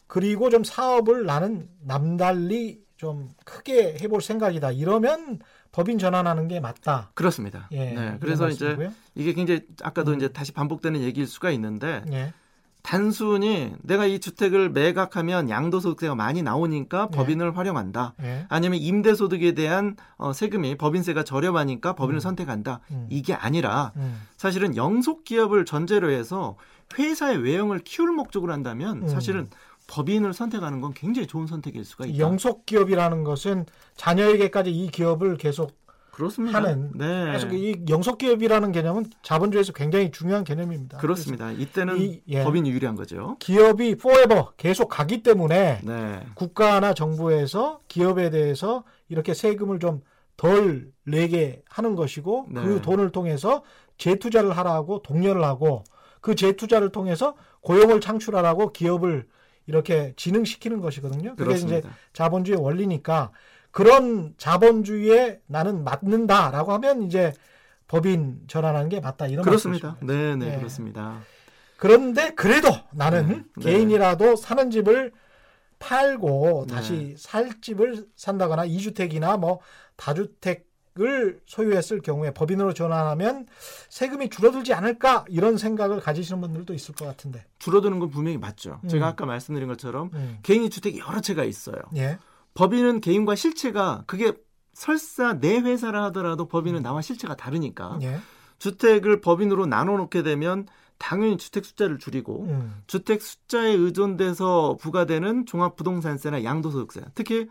[0.07, 4.71] 그리고 좀 사업을 나는 남달리 좀 크게 해볼 생각이다.
[4.71, 5.39] 이러면
[5.71, 7.11] 법인 전환하는 게 맞다.
[7.13, 7.67] 그렇습니다.
[7.71, 7.93] 예.
[7.93, 8.93] 네, 그래서 이제 말씀이고요.
[9.15, 10.17] 이게 굉장히 아까도 음.
[10.17, 12.33] 이제 다시 반복되는 얘기일 수가 있는데 예.
[12.81, 17.17] 단순히 내가 이 주택을 매각하면 양도소득세가 많이 나오니까 네.
[17.17, 18.13] 법인을 활용한다.
[18.23, 18.45] 예.
[18.49, 22.19] 아니면 임대소득에 대한 어, 세금이 법인세가 저렴하니까 법인을 음.
[22.19, 22.79] 선택한다.
[22.91, 23.07] 음.
[23.09, 24.21] 이게 아니라 음.
[24.37, 26.55] 사실은 영속 기업을 전제로 해서
[26.97, 29.07] 회사의 외형을 키울 목적으로 한다면 음.
[29.07, 29.49] 사실은
[29.89, 32.19] 법인을 선택하는 건 굉장히 좋은 선택일 수가 있다.
[32.19, 33.65] 영속 기업이라는 것은
[33.97, 35.77] 자녀에게까지 이 기업을 계속
[36.11, 36.57] 그렇습니다.
[36.57, 37.25] 하는 네.
[37.25, 40.97] 그래서 이 영속 기업이라는 개념은 자본주의에서 굉장히 중요한 개념입니다.
[40.97, 41.51] 그렇습니다.
[41.51, 42.43] 이때는 이- 예.
[42.43, 43.37] 법인이 유리한 거죠.
[43.39, 46.25] 기업이 forever 계속 가기 때문에 네.
[46.35, 50.01] 국가나 정부에서 기업에 대해서 이렇게 세금을 좀
[50.39, 52.63] 덜 내게 하는 것이고 네.
[52.63, 53.61] 그 돈을 통해서
[53.97, 55.83] 재투자를 하라고 독려를 하고
[56.21, 59.27] 그 재투자를 통해서 고용을 창출하라고 기업을
[59.69, 61.35] 이렇게 진흥시키는 것이거든요.
[61.35, 61.89] 그게 이제 그렇습니다.
[62.11, 63.31] 자본주의 원리니까
[63.69, 67.31] 그런 자본주의에 나는 맞는다라고 하면 이제
[67.87, 69.95] 법인 전환하는 게 맞다 이런 그렇습니다.
[70.01, 70.57] 네, 네, 예.
[70.57, 71.21] 그렇습니다.
[71.77, 73.63] 그런데 그래도 나는 네.
[73.63, 75.11] 개인이라도 사는 집을
[75.77, 76.73] 팔고 네.
[76.73, 79.59] 다시 살 집을 산다거나 이주택이나 뭐
[79.95, 80.67] 다주택
[80.99, 83.47] 을 소유했을 경우에 법인으로 전환하면
[83.89, 87.45] 세금이 줄어들지 않을까 이런 생각을 가지시는 분들도 있을 것 같은데.
[87.59, 88.81] 줄어드는 건 분명히 맞죠.
[88.83, 88.89] 음.
[88.89, 90.39] 제가 아까 말씀드린 것처럼 음.
[90.43, 91.77] 개인이 주택이 여러 채가 있어요.
[91.95, 92.17] 예.
[92.53, 94.33] 법인은 개인과 실체가 그게
[94.73, 96.47] 설사 내 회사라 하더라도 음.
[96.49, 98.19] 법인은 나와 실체가 다르니까 예.
[98.57, 102.81] 주택을 법인으로 나눠 놓게 되면 당연히 주택 숫자를 줄이고 음.
[102.87, 107.47] 주택 숫자에 의존돼서 부과되는 종합부동산세나 양도소득세 특히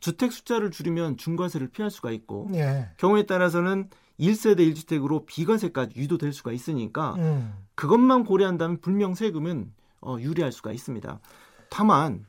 [0.00, 2.88] 주택 숫자를 줄이면 중과세를 피할 수가 있고 예.
[2.96, 7.54] 경우에 따라서는 1세대 1주택으로 비과세까지 유도될 수가 있으니까 음.
[7.74, 11.20] 그것만 고려한다면 불명 세금은 어, 유리할 수가 있습니다.
[11.68, 12.24] 다만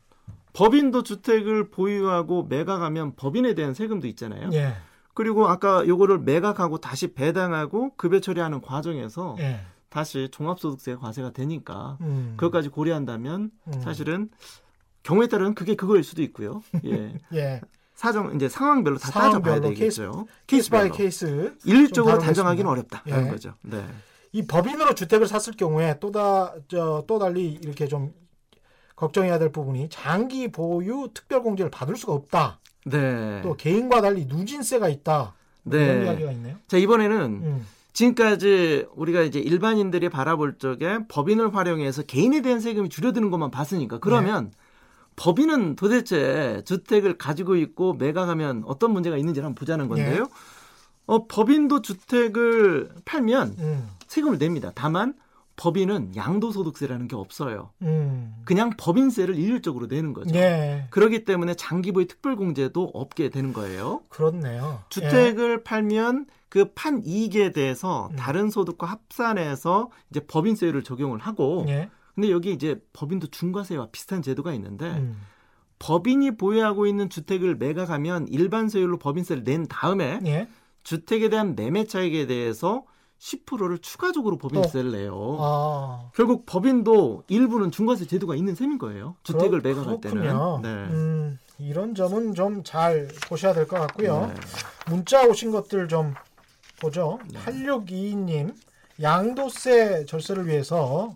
[0.54, 4.50] 법인도 주택을 보유하고 매각하면 법인에 대한 세금도 있잖아요.
[4.54, 4.74] 예.
[5.14, 9.62] 그리고 아까 요거를 매각하고 다시 배당하고 급여 처리하는 과정에서 예.
[9.90, 12.34] 다시 종합소득세 과세가 되니까 음.
[12.38, 13.82] 그것까지 고려한다면 음.
[13.82, 14.30] 사실은
[15.04, 16.62] 경우에 따른 그게 그거일 수도 있고요.
[16.86, 17.14] 예.
[17.34, 17.62] 예.
[17.96, 20.28] 사정 이제 상황별로 다 상황별로 따져봐야 되겠죠.
[20.48, 20.90] case by.
[20.90, 21.56] case.
[21.66, 22.70] 일률적으로 좀 단정하기는.
[22.70, 23.30] 어렵다라는 예.
[23.30, 23.54] 거죠.
[23.62, 23.86] 네.
[24.32, 28.14] 이 법인으로 주택을 샀을 경우에 또다 저, 또 달리 이렇게 좀
[28.96, 32.60] 걱정해야 될 부분이 장기 보유 특별 공제를 받을 수가 없다.
[32.86, 33.42] 네.
[33.44, 35.34] 또 개인과 달리 누진세가 있다.
[35.64, 36.06] 뭐 이런 네.
[36.06, 36.56] 이야기가 있네요.
[36.68, 37.68] 자, 이번에는 음.
[37.94, 44.52] 지금까지 우리가 이제 일반인들이 바라볼 적에 법인을 활용해서 개인에 대한 세금이 줄어드는 것만 봤으니까 그러면
[45.16, 50.28] 법인은 도대체 주택을 가지고 있고 매각하면 어떤 문제가 있는지를 한번 보자는 건데요.
[51.06, 53.90] 어, 법인도 주택을 팔면 음.
[54.08, 54.72] 세금을 냅니다.
[54.74, 55.14] 다만
[55.58, 57.70] 법인은 양도소득세라는 게 없어요.
[57.82, 58.34] 음.
[58.46, 60.34] 그냥 법인세를 일률적으로 내는 거죠.
[60.36, 60.88] 예.
[60.90, 64.02] 그렇기 때문에 장기보유 특별공제도 없게 되는 거예요.
[64.10, 64.80] 그렇네요.
[64.90, 68.16] 주택을 팔면 그 판 이익에 대해서 음.
[68.16, 71.90] 다른 소득과 합산해서 이제 법인세율을 적용을 하고 예.
[72.12, 72.16] 예.
[72.16, 75.18] 근데 여기 이제 법인도 중과세와 비슷한 제도가 있는데 음.
[75.80, 80.48] 법인이 보유하고 있는 주택을 매각하면 일반 세율로 법인세를 낸 다음에 예.
[80.84, 82.84] 주택에 대한 매매 차익에 대해서
[83.20, 85.38] 10%를 추가적으로 법인세를 내요.
[85.40, 86.10] 아.
[86.16, 89.16] 결국 법인도 일부는 중과세 제도가 있는 셈인 거예요.
[89.24, 90.60] 주택을 그렇- 매각할 그렇군요.
[90.64, 90.88] 때는.
[90.90, 90.94] 네.
[90.94, 94.26] 음, 이런 점은 좀 잘 보셔야 될 것 같고요.
[94.28, 94.34] 네.
[94.88, 96.16] 문자 오신 것들 좀
[96.82, 97.20] 보죠.
[97.32, 97.40] 네.
[97.42, 98.56] 8622님,
[99.00, 101.16] 양도세 절세를 위해서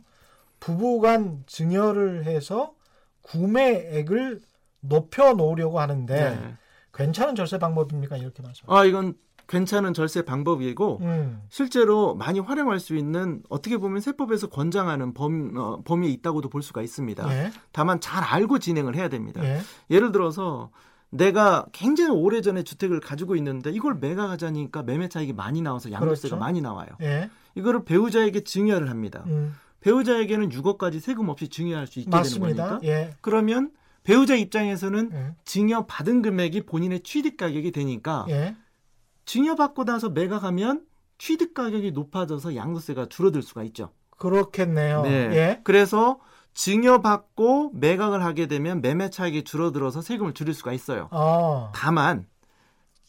[0.59, 2.73] 부부간 증여를 해서
[3.21, 4.41] 구매액을
[4.81, 6.55] 높여 놓으려고 하는데 네.
[6.93, 8.17] 괜찮은 절세 방법입니까?
[8.17, 8.69] 이렇게 말씀.
[8.69, 9.15] 아 이건
[9.47, 15.81] 괜찮은 절세 방법이고 음, 실제로 많이 활용할 수 있는 어떻게 보면 세법에서 권장하는 범, 어,
[15.83, 17.31] 범위에 있다고도 볼 수가 있습니다.
[17.31, 19.43] 예, 다만 잘 알고 진행을 해야 됩니다.
[19.43, 19.59] 예,
[19.91, 20.71] 예를 들어서
[21.11, 26.37] 내가 굉장히 오래전에 주택을 가지고 있는데 이걸 매각하자니까 매매 차익이 많이 나와서 양도세가 그렇죠.
[26.37, 26.89] 많이 나와요.
[27.01, 29.23] 예, 이거를 배우자에게 증여를 합니다.
[29.27, 32.67] 음, 배우자에게는 6억까지 세금 없이 증여할 수 있게 되는 맞습니다.
[32.79, 32.87] 거니까.
[32.87, 33.69] 예, 그러면
[34.03, 38.55] 배우자 입장에서는 예, 증여 받은 금액이 본인의 취득 가격이 되니까 예,
[39.25, 40.81] 증여 받고 나서 매각하면
[41.19, 43.91] 취득 가격이 높아져서 양도세가 줄어들 수가 있죠.
[44.17, 45.03] 그렇겠네요.
[45.03, 45.09] 네.
[45.09, 46.19] 예, 그래서
[46.55, 51.09] 증여받고 매각을 하게 되면 매매 차익이 줄어들어서 세금을 줄일 수가 있어요.
[51.11, 52.25] 아, 다만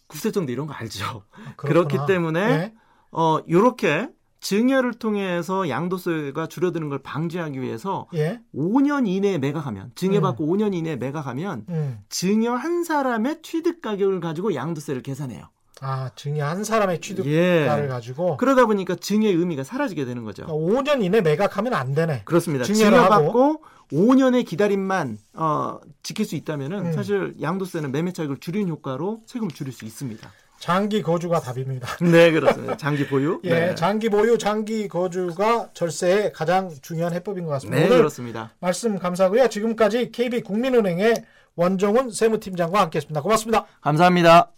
[0.08, 1.22] 국세청도 이런 거 알죠.
[1.56, 1.86] 그렇구나.
[1.88, 2.74] 그렇기 때문에 예,
[3.12, 4.10] 어 요렇게
[4.46, 11.64] 증여를 통해서 양도세가 줄어드는 걸 방지하기 위해서 예, 5년 이내에 매각하면 증여받고 5년 이내에 매각하면
[11.68, 15.48] 음, 증여 한 사람의 취득 가격을 가지고 양도세를 계산해요.
[15.80, 17.88] 아, 증여 한 사람의 취득가를 예.
[17.88, 20.46] 가지고 그러다 보니까 증여의 의미가 사라지게 되는 거죠.
[20.46, 22.22] 5년 이내 매각하면 안 되네.
[22.24, 22.64] 그렇습니다.
[22.64, 26.92] 증여받고 5년의 기다림만 어, 지킬 수 있다면은 음.
[26.92, 30.30] 사실 양도세는 매매 차익을 줄이는 효과로 세금을 줄일 수 있습니다.
[30.58, 31.88] 장기 거주가 답입니다.
[32.04, 32.76] 네, 그렇습니다.
[32.76, 33.40] 장기 보유.
[33.44, 33.74] 예, 네.
[33.74, 37.78] 장기 보유, 장기 거주가 절세의 가장 중요한 해법인 것 같습니다.
[37.78, 38.52] 네, 오늘 그렇습니다.
[38.60, 39.48] 말씀 감사하고요.
[39.48, 41.24] 지금까지 KB 국민은행의
[41.56, 43.22] 원정훈 세무팀장과 함께했습니다.
[43.22, 43.66] 고맙습니다.
[43.80, 44.50] 감사합니다.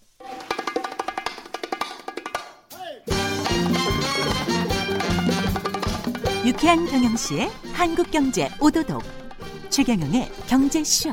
[6.45, 9.03] 유쾌한 경영시의 한국 경제 오도독
[9.69, 11.11] 최경영의 경제 쇼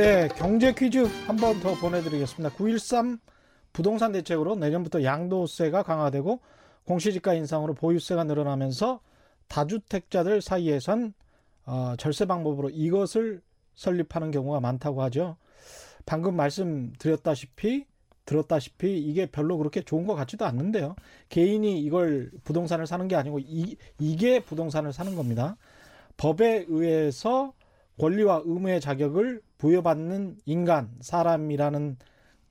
[0.00, 2.56] 네, 경제 퀴즈 한 번 더 보내드리겠습니다.
[2.56, 3.18] 9.13
[3.74, 6.40] 부동산 대책으로 내년부터 양도세가 강화되고
[6.86, 9.00] 공시지가 인상으로 보유세가 늘어나면서
[9.48, 11.12] 다주택자들 사이에선
[11.66, 13.42] 어, 절세 방법으로 이것을
[13.74, 15.36] 설립하는 경우가 많다고 하죠.
[16.06, 17.84] 방금 말씀드렸다시피
[18.24, 20.96] 들었다시피 이게 별로 그렇게 좋은 것 같지도 않는데요.
[21.28, 25.58] 개인이 이걸 부동산을 사는 게 아니고 이, 이게 부동산을 사는 겁니다.
[26.16, 27.52] 법에 의해서
[28.00, 31.98] 권리와 의무의 자격을 부여받는 인간, 사람이라는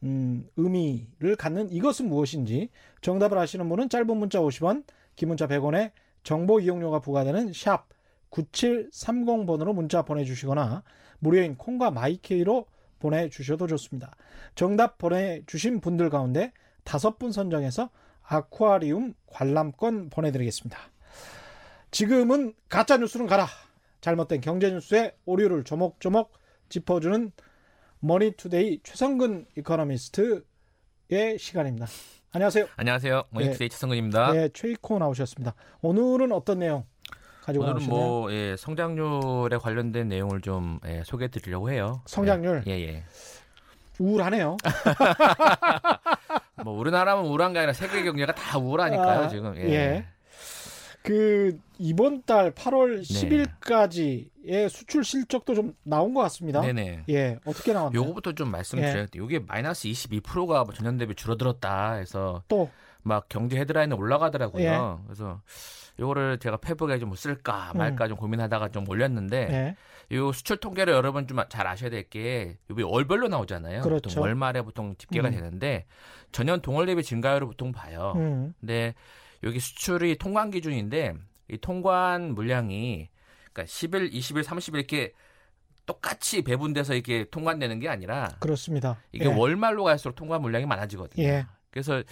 [0.04, 2.70] 음, 의미를 갖는 이것은 무엇인지
[3.02, 4.84] 정답을 아시는 분은 짧은 문자 50원,
[5.16, 5.92] 긴 문자 100원에
[6.24, 7.88] 정보 이용료가 부과되는 샵
[8.30, 10.84] 9730번으로 문자 보내주시거나
[11.18, 12.68] 무료인 콩과 마이케이로
[13.00, 14.16] 보내주셔도 좋습니다.
[14.54, 17.90] 정답 보내주신 분들 가운데 다섯 분 선정해서
[18.22, 20.78] 아쿠아리움 관람권 보내드리겠습니다.
[21.90, 23.48] 지금은 가짜 뉴스는 가라.
[24.02, 26.32] 잘못된 경제 뉴스의 오류를 조목조목
[26.70, 27.32] 짚어주는
[28.00, 30.42] 머니투데이 최성근 이코노미스트의
[31.38, 31.88] 시간입니다.
[32.32, 32.68] 안녕하세요.
[32.78, 33.24] 안녕하세요.
[33.32, 34.34] 머니투데이 최성근입니다.
[34.34, 35.54] 네, 최이코 나오셨습니다.
[35.82, 36.86] 오늘은 어떤 내용
[37.42, 38.08] 가지고 오늘은 나오셨나요?
[38.08, 42.02] 뭐 예, 성장률에 관련된 내용을 좀 예, 소개해 드리려고 해요.
[42.06, 42.64] 성장률?
[42.68, 43.04] 예, 예.
[44.00, 44.56] 우울하네요.
[46.64, 49.58] 뭐 우리나라만 우울한 게 아니라 세계 경제가 다 우울하니까요, 아, 지금.
[49.58, 50.06] 예.
[51.06, 51.08] 예.
[51.08, 53.50] 그 이번 달 8월 네.
[53.74, 56.62] 10일까지의 수출 실적도 좀 나온 것 같습니다.
[56.62, 57.04] 네네.
[57.10, 58.02] 예, 어떻게 나왔나요?
[58.02, 59.24] 요거부터 좀 말씀드려야 돼요.
[59.26, 62.70] 이게 마이너스 22%가 뭐 전년 대비 줄어들었다 해서 또
[63.02, 64.64] 막 경제 헤드라인에 올라가더라고요.
[64.64, 64.78] 예.
[65.06, 65.42] 그래서
[66.00, 69.76] 요거를 제가 페북에 좀 쓸까 말까 좀 고민하다가 좀 올렸는데 음.
[70.12, 73.82] 예, 요 수출 통계를 여러분 좀 잘 아셔야 될 게 요게 월별로 나오잖아요.
[73.82, 74.10] 그렇죠.
[74.10, 75.34] 보통 월말에 보통 집계가 음.
[75.34, 75.86] 되는데
[76.34, 78.14] 전년 동월 대비 증가율을 보통 봐요.
[78.18, 78.94] 음, 근데
[79.44, 81.16] 여기 수출이 통관 기준인데
[81.50, 83.10] 이 통관 물량이
[83.52, 85.14] 그러니까 10일, 20일, 30일 이렇게
[85.86, 89.02] 똑같이 배분돼서 이렇게 통관되는 게 아니라 그렇습니다.
[89.12, 91.24] 이게 예, 월말로 갈수록 통관 물량이 많아지거든요.
[91.26, 91.48] 예.
[91.72, 92.04] 그래서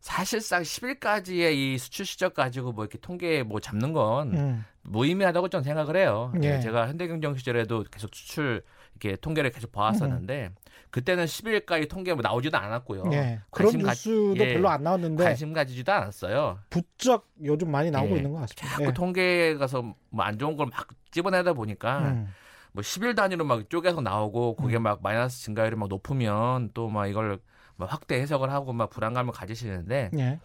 [0.00, 5.64] 사실상 10일까지의 이 수출 시적 가지고 뭐 이렇게 통계 뭐 잡는 건 음, 무의미하다고 저는
[5.64, 6.32] 생각을 해요.
[6.42, 6.60] 예.
[6.60, 8.62] 제가 현대경영 시절에도 계속 수출
[9.00, 10.50] 이렇게 통계를 계속 봐왔었는데
[10.90, 13.04] 그때는 10일까지 통계 뭐 나오지도 않았고요.
[13.12, 13.40] 예.
[13.50, 14.54] 그런 관심 가- 뉴스도 예.
[14.54, 16.58] 별로 안 나왔는데 관심 가지지도 않았어요.
[16.70, 18.16] 부쩍 요즘 많이 나오고 예.
[18.18, 18.68] 있는 것 같습니다.
[18.68, 18.92] 자꾸 예.
[18.92, 22.28] 통계에 가서 뭐 안 좋은 걸 막 집어내다 보니까 음,
[22.72, 27.38] 뭐 10일 단위로 막 쪼개서 나오고 그게 막 마이너스 증가율이 막 높으면 또 막 이걸
[27.76, 30.38] 막 확대 해석을 하고 막 불안감을 가지시는데 예,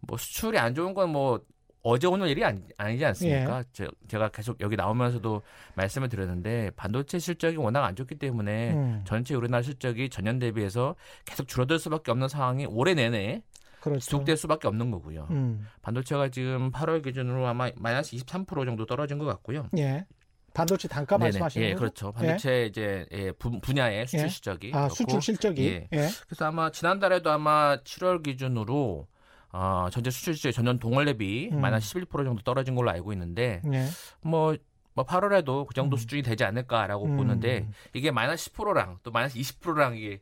[0.00, 1.40] 뭐 수출이 안 좋은 건뭐
[1.82, 3.06] 어제 오늘 일이 아니, 아니지 예.
[3.08, 3.64] 않습니까?
[3.72, 5.42] 제, 제가 계속 여기 나오면서도
[5.74, 11.48] 말씀을 드렸는데 반도체 실적이 워낙 안 좋기 때문에 음, 전체 우리나라 실적이 전년 대비해서 계속
[11.48, 13.42] 줄어들 수밖에 없는 상황이 올해 내내
[13.80, 14.00] 그렇죠.
[14.00, 15.26] 지속될 수밖에 없는 거고요.
[15.30, 19.68] 음, 반도체가 지금 8월 기준으로 아마 마이너스 23% 정도 떨어진 것 같고요.
[19.78, 20.04] 예.
[20.52, 21.26] 반도체 단가 네네.
[21.26, 21.80] 말씀하시는 예, 거죠?
[21.80, 22.12] 그렇죠.
[22.12, 24.28] 반도체 이제 예, 분, 분야의 수출 예.
[24.28, 25.88] 실적이 아, 그렇고 수출 실적이 예.
[25.92, 26.08] 예.
[26.26, 29.06] 그래서 아마 지난달에도 아마 7월 기준으로
[29.52, 31.60] 어, 전체 수출 실적 전년 동월 대비 음.
[31.60, 33.86] 마이너스 11% 정도 떨어진 걸로 알고 있는데 예.
[34.20, 34.56] 뭐,
[34.94, 35.98] 뭐 8월에도 그 정도 음.
[35.98, 37.16] 수준이 되지 않을까라고 음.
[37.16, 40.20] 보는데 이게 마이너스 10%랑 또 마이너스 20%랑 이게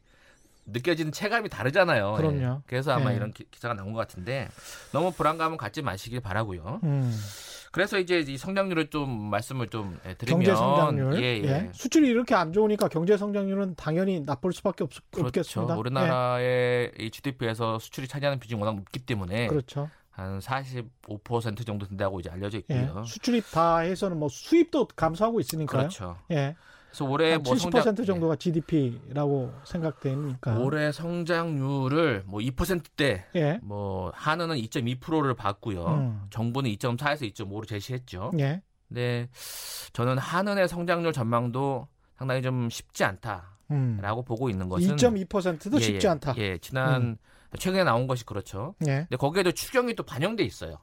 [0.67, 2.15] 느껴지는 체감이 다르잖아요.
[2.15, 2.43] 그럼요.
[2.43, 2.63] 예.
[2.67, 3.17] 그래서 아마 예.
[3.17, 4.49] 이런 기, 사가 나온 것 같은데
[4.93, 6.81] 너무 불안감은 갖지 마시길 바라고요.
[6.85, 7.19] 음.
[7.73, 11.23] 그래서 이제 이 성장률을 좀 말씀을 좀 예, 드리면 경제 성장률.
[11.23, 11.71] 예, 예.
[11.73, 15.29] 수출이 이렇게 안 좋으니까 경제 성장률은 당연히 나쁠 수밖에 없, 그렇죠.
[15.29, 15.77] 없겠습니다.
[15.77, 19.47] 우리나라의 이 GDP에서 수출이 차지하는 비중이 워낙 높기 때문에 예.
[19.49, 19.91] 그렇죠.
[20.11, 22.61] 한 45% 정도 된다고 이제 알려져 예.
[22.61, 23.05] 있고요.
[23.05, 25.83] 수출입 다 해서는 뭐 수입도 감소하고 있으니까요.
[25.83, 26.19] 그렇죠.
[26.33, 26.57] 예.
[26.91, 30.55] 그래서 올해 한뭐70% 성장 정도가 GDP라고 생각되니까.
[30.55, 30.59] 예.
[30.59, 33.61] 올해 성장률을 뭐 2%대 예.
[33.63, 35.87] 뭐 한은은 2.2%를 봤고요.
[35.87, 36.23] 음.
[36.31, 38.33] 정부는 2.4에서 2.5로 제시했죠.
[38.39, 38.63] 예.
[38.89, 39.29] 근데
[39.93, 44.25] 저는 한은의 성장률 전망도 상당히 좀 쉽지 않다라고 음.
[44.27, 46.35] 보고 있는 것은 2.2%도 예, 쉽지 예, 않다.
[46.39, 47.17] 예, 지난 음.
[47.59, 48.75] 최근에 나온 것이 그렇죠.
[48.87, 49.07] 예.
[49.09, 50.79] 근데 거기에도 추경이 또 반영돼 있어요.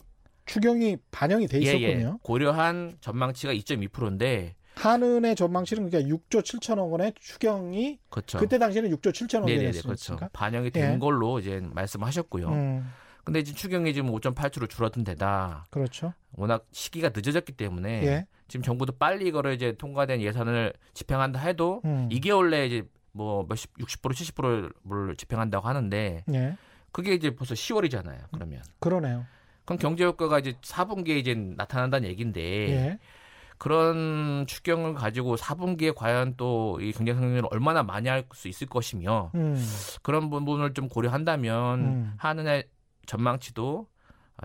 [0.46, 2.14] 추경이 반영이 돼 예, 있었군요.
[2.14, 2.20] 예.
[2.22, 8.38] 고려한 전망치가 2.2%인데 한은의 전망치는 그러니까 6조 7천억 원의 추경이 그렇죠.
[8.38, 9.88] 그때 당시에는 6조 7천억 네네네 원이었으니까.
[9.88, 10.18] 그렇죠.
[10.34, 10.98] 반영이 된 예.
[11.00, 12.50] 걸로 이제 말씀하셨고요.
[12.50, 12.92] 음,
[13.24, 16.14] 근데 이제 추경이 지금 5.8%로 줄어든 데다 그렇죠.
[16.34, 18.28] 워낙 시기가 늦어졌기 때문에 예.
[18.48, 22.08] 지금 정부도 빨리 이거를 이제 통과된 예산을 집행한다 해도 음.
[22.12, 26.58] 2개월 내에 이제 뭐 몇십 60% 70%를 집행한다고 하는데 예.
[26.92, 28.26] 그게 이제 벌써 10월이잖아요.
[28.32, 29.26] 그러면 그러네요.
[29.66, 33.00] 그럼 경제 효과가 이제 4분기에 이제 나타난다는 얘기인데 예.
[33.58, 39.32] 그런 추경을 가지고 4분기에 과연 또 이 경제 성장률을 얼마나 많이 할 수 있을 것이며
[39.36, 39.56] 음.
[40.02, 42.14] 그런 부분을 좀 고려한다면 음.
[42.18, 42.66] 한은의
[43.06, 43.88] 전망치도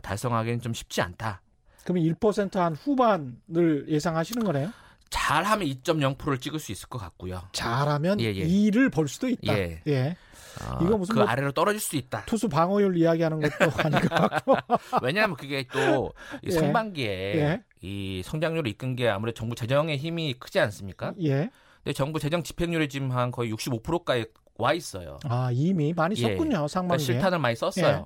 [0.03, 1.42] 달성하기는 좀 쉽지 않다.
[1.85, 4.70] 그러면 1%한 후반을 예상하시는 거네요.
[5.11, 7.42] 잘하면 2.0%를 찍을 수 있을 것 같고요.
[7.53, 8.46] 잘하면 예, 예.
[8.46, 9.59] 2를 벌 수도 있다.
[9.59, 9.83] 예.
[9.87, 10.16] 예.
[10.64, 12.25] 어, 이거 무슨 그 뭐- 아래로 떨어질 수 있다.
[12.27, 14.56] 투수 방어율 이야기하는 것도 아닌 것 같고.
[15.02, 16.11] 왜냐하면 그게 또이
[16.44, 16.50] 예.
[16.50, 17.06] 상반기에
[17.37, 17.63] 예.
[17.83, 21.13] 이 성장률을 이끈 게 아무래도 정부 재정의 힘이 크지 않습니까?
[21.23, 21.50] 예.
[21.83, 25.19] 근데 정부 재정 집행률이 지금 한 거의 65%까지 와 있어요.
[25.25, 26.23] 아, 이미 많이 예.
[26.23, 26.38] 썼군요.
[26.50, 27.04] 그러니까 상반기에.
[27.06, 27.87] 실탄을 많이 썼어요.
[27.87, 28.04] 예.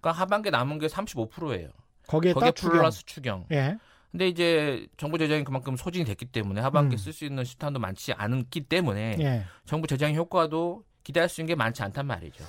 [0.00, 1.68] 그러니까 하반기 남은 게 35%예요.
[2.06, 2.72] 거기에 거기에 따 추경.
[2.78, 3.46] 플러스 추경.
[3.50, 3.76] 예.
[4.16, 6.96] 근데 이제 정부 재정이 그만큼 소진이 됐기 때문에 하반기 음.
[6.96, 9.42] 쓸수 있는 실탄도 많지 않기 때문에 예.
[9.66, 12.42] 정부 재정 효과도 기대할 수 있는 게 많지 않단 말이죠.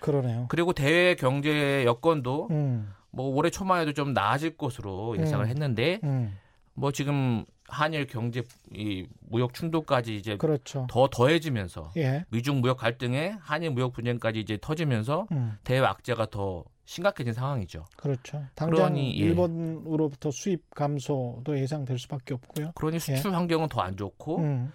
[0.00, 0.46] 그러네요.
[0.48, 2.92] 그리고 대외 경제 여건도 음.
[3.12, 5.48] 뭐 올해 초반에도 좀 나아질 것으로 예상을 음.
[5.48, 6.36] 했는데 음.
[6.72, 8.42] 뭐 지금 한일 경제
[8.74, 10.88] 이 무역 충돌까지 이제 그렇죠.
[10.90, 12.24] 더 더해지면서 예.
[12.30, 17.86] 미중 무역 갈등에 한일 무역 분쟁까지 이제 터지면서 음, 대외 악재가 더 심각해진 상황이죠.
[17.96, 18.44] 그렇죠.
[18.54, 19.24] 당장 그러니, 예.
[19.24, 22.72] 일본으로부터 수입 감소도 예상될 수밖에 없고요.
[22.74, 24.44] 그러니 수출 환경은 더 안 좋고 예.
[24.44, 24.72] 음,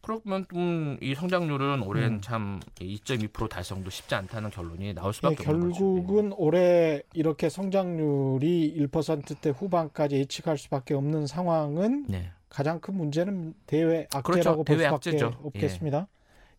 [0.00, 2.20] 그러면 좀이 성장률은 올해는 음.
[2.20, 5.78] 참2.2% 달성도 쉽지 않다는 결론이 나올 예, 수밖에 없는 거죠.
[5.78, 12.30] 결국은 올해 이렇게 성장률이 1%대 후반까지 예측할 수밖에 없는 상황은 네.
[12.48, 14.56] 가장 큰 문제는 대외 악재라고 그렇죠.
[14.56, 15.26] 볼 대외 수밖에 악재죠.
[15.26, 15.46] 예.
[15.46, 16.08] 없겠습니다.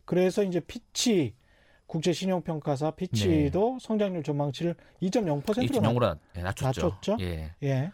[0.05, 1.33] 그래서 이제 피치
[1.89, 6.81] 국제 신용 평가사 피치도 성장률 전망치를 2.0%로 2.0으로 낮췄죠.
[6.81, 7.17] 낮췄죠?
[7.21, 7.51] 예.
[7.63, 7.91] 예.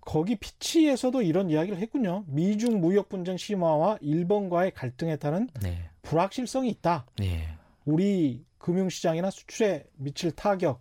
[0.00, 2.22] 거기 피치에서도 이런 이야기를 했군요.
[2.28, 5.90] 미중 무역 분쟁 심화와 일본과의 갈등에 따른 네.
[6.02, 7.06] 불확실성이 있다.
[7.18, 7.48] 네.
[7.84, 10.80] 우리 금융시장이나 수출에 미칠 타격.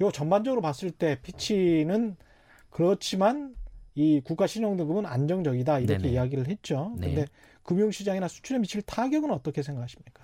[0.00, 2.16] 요 전반적으로 봤을 때 피치는
[2.70, 3.54] 그렇지만
[3.94, 6.14] 이 국가 신용 등급은 안정적이다 이렇게 네네.
[6.14, 6.92] 이야기를 했죠.
[6.98, 7.06] 네.
[7.06, 7.26] 근데
[7.70, 10.22] 금융시장이나 수출에 미칠 타격은 어떻게 생각하십니까?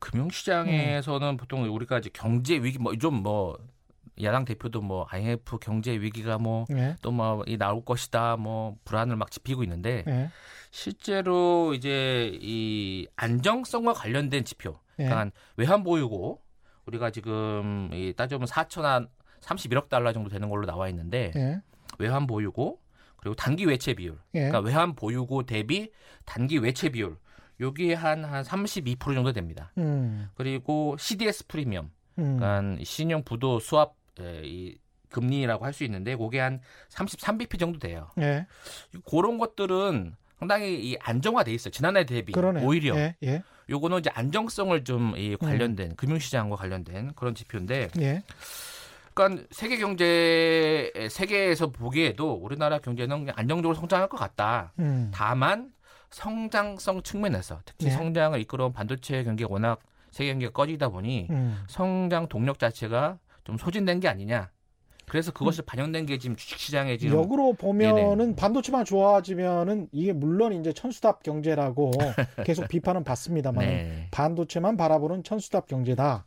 [0.00, 3.56] 금융시장에서는 보통 우리가 이제 경제 위기 뭐좀뭐
[4.22, 6.96] 야당 대표도 뭐 IMF 경제 위기가 뭐 예.
[7.00, 10.30] 또뭐이 나올 것이다 뭐 불안을 막 지피고 있는데 예.
[10.72, 15.04] 실제로 이제 이 안정성과 관련된 지표 예.
[15.04, 16.42] 그러니까 외환 보유고
[16.86, 19.08] 우리가 지금 이 따져보면 4천 한
[19.40, 21.60] 31억 달러 정도 되는 걸로 나와 있는데 예.
[22.00, 22.81] 외환 보유고
[23.22, 24.48] 그리고 단기 외채 비율 예.
[24.48, 25.90] 그러니까 외환 보유고 대비
[26.26, 27.16] 단기 외채 비율
[27.60, 29.70] 여기 한한 32% 정도 됩니다.
[29.78, 30.28] 음.
[30.34, 32.36] 그리고 CDS 프리미엄 음.
[32.36, 34.76] 그러니까 신용 부도 수합 에, 이
[35.10, 36.60] 금리라고 할 수 있는데 그게 한
[36.90, 38.08] 33bp 정도 돼요.
[38.18, 38.46] 예.
[39.08, 41.70] 그런 것들은 상당히 이 안정화돼 있어요.
[41.70, 42.64] 지난해 대비 그러네.
[42.64, 43.14] 오히려 예.
[43.22, 43.42] 예.
[43.70, 48.22] 요거는 이제 안정성을 좀 이 관련된 금융시장과 관련된 그런 지표인데, 예.
[49.14, 54.72] 그러니까 세계 경제 세계에서 보기에도 우리나라 경제는 안정적으로 성장할 것 같다.
[54.78, 55.10] 음.
[55.14, 55.72] 다만
[56.10, 57.90] 성장성 측면에서 특히 네.
[57.92, 61.62] 성장을 이끌어온 반도체 경기가 워낙 세계 경기가 꺼지다 보니 음.
[61.68, 64.50] 성장 동력 자체가 좀 소진된 게 아니냐.
[65.08, 71.22] 그래서 그것이 반영된 게 지금 주식시장에 지금 역으로 보면은 반도체만 좋아지면은 이게 물론 이제 천수답
[71.22, 71.90] 경제라고
[72.46, 74.08] 계속 비판은 받습니다만 네.
[74.10, 76.24] 반도체만 바라보는 천수답 경제다.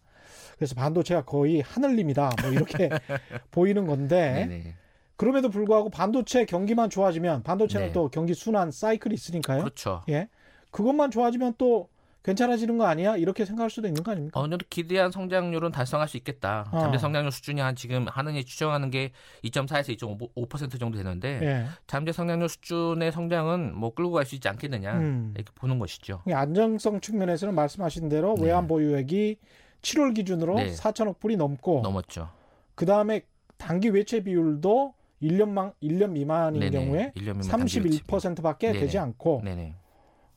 [0.58, 2.32] 그래서 반도체가 거의 하늘림이다.
[2.42, 2.90] 뭐 이렇게
[3.52, 4.76] 보이는 건데 네네.
[5.18, 7.94] 그럼에도 불구하고 반도체 경기만 좋아지면 반도체는 네.
[7.94, 9.60] 또 경기 순환 사이클이 있으니까요.
[9.62, 10.02] 그렇죠.
[10.10, 10.28] 예.
[10.72, 11.88] 그것만 좋아지면 또
[12.24, 13.16] 괜찮아지는 거 아니야?
[13.18, 14.40] 이렇게 생각할 수도 있는 거 아닙니까?
[14.40, 16.68] 어느 정도 기대한 성장률은 달성할 수 있겠다.
[16.72, 16.80] 어.
[16.80, 19.12] 잠재 성장률 수준이 한 지금 하느니 추정하는 게
[19.44, 21.66] 2.4에서 2.5% 정도 되는데 예.
[21.86, 25.34] 잠재 성장률 수준의 성장은 뭐 끌고 갈 수 있지 않겠느냐 음.
[25.36, 26.24] 이렇게 보는 것이죠.
[26.28, 28.46] 이 안정성 측면에서는 말씀하신 대로 네.
[28.48, 29.38] 외환 보유액이
[29.86, 30.72] 7월 기준으로 네.
[30.74, 32.30] 4천억 불이 넘고 넘었죠.
[32.74, 33.22] 그 다음에
[33.58, 36.72] 단기 외채 비율도 1년만 1년 미만인 네네.
[36.86, 38.00] 경우에 1년 미만 단기 외채.
[38.04, 38.80] 31%밖에 네네.
[38.80, 39.44] 되지 않고.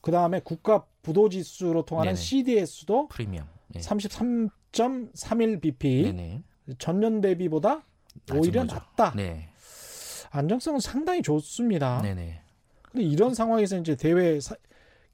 [0.01, 2.23] 그 다음에 국가 부도 지수로 통하는 네네.
[2.23, 3.47] CDS도 프리미엄.
[3.69, 3.81] 네.
[3.81, 6.43] 33.31 bp.
[6.79, 7.83] 전년 대비보다
[8.35, 8.75] 오히려 거죠.
[8.75, 9.13] 낮다.
[9.17, 9.49] 네.
[10.31, 12.03] 안정성은 상당히 좋습니다.
[12.03, 12.43] 네네.
[12.83, 14.57] 근데 이런 상황에서 이제 대외 사-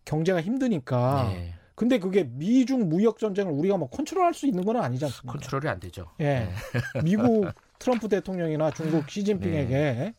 [0.04, 1.54] 경제가 힘드니까 네.
[1.74, 5.32] 근데 그게 미중 무역 전쟁을 우리가 뭐 컨트롤할 수 있는 건 아니지 않습니까?
[5.32, 6.10] 컨트롤이 안 되죠.
[6.20, 6.24] 예.
[6.24, 6.50] 네.
[7.02, 10.14] 미국 트럼프 대통령이나 중국 시진핑에게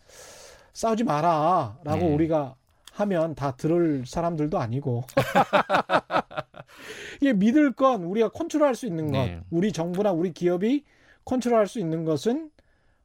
[0.74, 2.14] 싸우지 마라라고 네.
[2.14, 2.56] 우리가
[2.92, 5.06] 하면 다 들을 사람들도 아니고
[7.22, 9.42] 이게 믿을 건 우리가 컨트롤할 수 있는 것, 네.
[9.50, 10.84] 우리 정부나 우리 기업이
[11.24, 12.52] 컨트롤할 수 있는 것은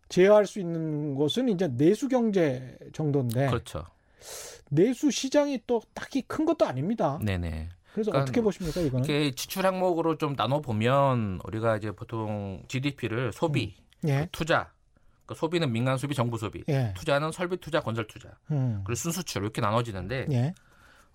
[0.09, 3.85] 제어할 수 있는 것은 이제 내수 경제 정도인데 그렇죠.
[4.69, 7.19] 내수 시장이 또 딱히 큰 것도 아닙니다.
[7.23, 7.69] 네네.
[7.93, 9.05] 그래서 그러니까 어떻게 보십니까 이거는?
[9.05, 13.75] 이렇게 지출 항목으로 좀 나눠 보면 우리가 이제 보통 GDP를 소비,
[14.07, 14.73] 예, 투자,
[15.27, 19.43] 그 소비는 민간 소비, 정부 소비, 예, 투자는 설비 투자, 건설 투자, 음, 그리고 순수출
[19.43, 20.55] 이렇게 나눠지는데 예.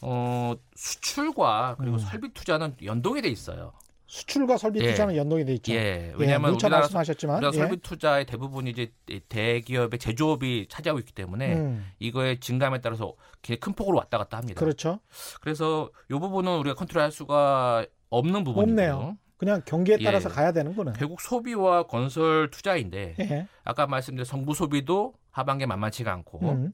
[0.01, 1.99] 어, 수출과 그리고 음.
[1.99, 3.73] 설비 투자는 연동이 돼 있어요.
[4.15, 4.91] 수출과 설비 예.
[4.91, 5.73] 투자는 연동이 돼 있죠.
[5.73, 7.57] 예, 예, 왜냐하면 문자 우리나라, 말씀하셨지만 우리나라 예.
[7.59, 13.13] 설비 투자의 대부분이 이제 이 대기업의 제조업이 차지하고 있기 때문에 음, 이거의 증감에 따라서
[13.59, 14.59] 큰 폭으로 왔다 갔다 합니다.
[14.59, 14.99] 그렇죠.
[15.41, 19.17] 그래서 이 부분은 우리가 컨트롤할 수가 없는 부분이고요.
[19.35, 20.03] 그냥 경기에 예.
[20.05, 20.93] 따라서 가야 되는 거는.
[20.93, 23.47] 결국 소비와 건설 투자인데 예.
[23.65, 26.73] 아까 말씀드린 정부 소비도 하반기에 만만치가 않고 음.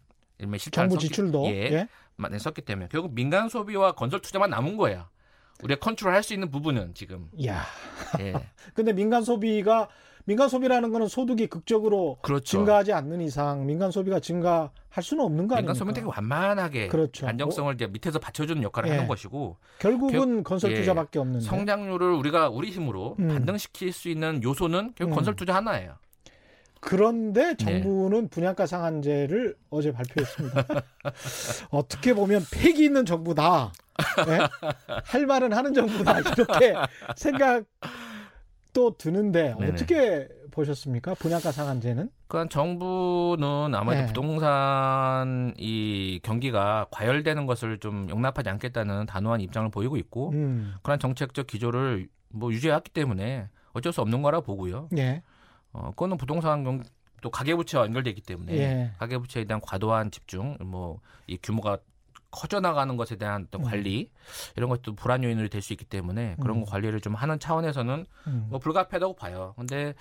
[0.72, 1.88] 정부 지출도 예, 예.
[2.18, 5.08] 많이 썼기 때문에 결국 민간 소비와 건설 투자만 남은 거예요.
[5.64, 7.64] 우리가 컨트롤할 수 있는 부분은 지금 야.
[8.20, 8.34] 예,
[8.74, 9.88] 근데 민간 소비가
[10.26, 12.44] 민간 소비라는 거는 소득이 극적으로 그렇죠.
[12.44, 14.70] 증가하지 않는 이상 민간 소비가 증가할
[15.02, 15.62] 수는 없는 거 아닙니까?
[15.62, 17.28] 민간 소비는 되게 완만하게 그렇죠.
[17.28, 18.94] 안정성을 이제 밑에서 받쳐주는 역할을 예.
[18.94, 20.76] 하는 것이고 결국은 건설 예.
[20.76, 21.46] 투자밖에 없는데.
[21.46, 23.30] 성장률을 우리가 우리 힘으로 음.
[23.30, 25.16] 반등시킬 수 있는 요소는 결국 음.
[25.16, 25.96] 건설 투자 하나예요.
[26.82, 30.66] 그런데 정부는 분양가 상한제를 어제 발표했습니다.
[31.70, 33.72] 어떻게 보면 패기 있는 정부다.
[34.28, 34.40] 네?
[35.04, 36.20] 할 말은 하는 정부다.
[36.20, 36.74] 이렇게
[37.16, 39.72] 생각도 드는데 네네.
[39.74, 41.14] 어떻게 보셨습니까?
[41.16, 42.10] 분양가 상한제는?
[42.28, 44.08] 그러니까 정부는 아무래도 네.
[44.08, 51.48] 부동산 이 경기가 과열되는 것을 좀 용납하지 않겠다는 단호한 입장을 보이고 있고 음, 그런 정책적
[51.48, 54.90] 기조를 뭐 유지해왔기 때문에 어쩔 수 없는 거라 보고요.
[54.98, 55.22] 예,
[55.72, 56.84] 어, 그거는 부동산 경,
[57.22, 58.92] 또 가계부채와 연결되기 때문에 예.
[59.00, 61.78] 가계부채에 대한 과도한 집중, 뭐 이 규모가
[62.32, 63.70] 커져나가는 것에 대한 어떤 음.
[63.70, 64.10] 관리
[64.56, 66.66] 이런 것도 불안 요인이 될수 있기 때문에 그런 음.
[66.66, 69.54] 거 관리를 좀 하는 차원에서는 음, 뭐 불가피하다고 봐요.
[69.58, 69.94] 근데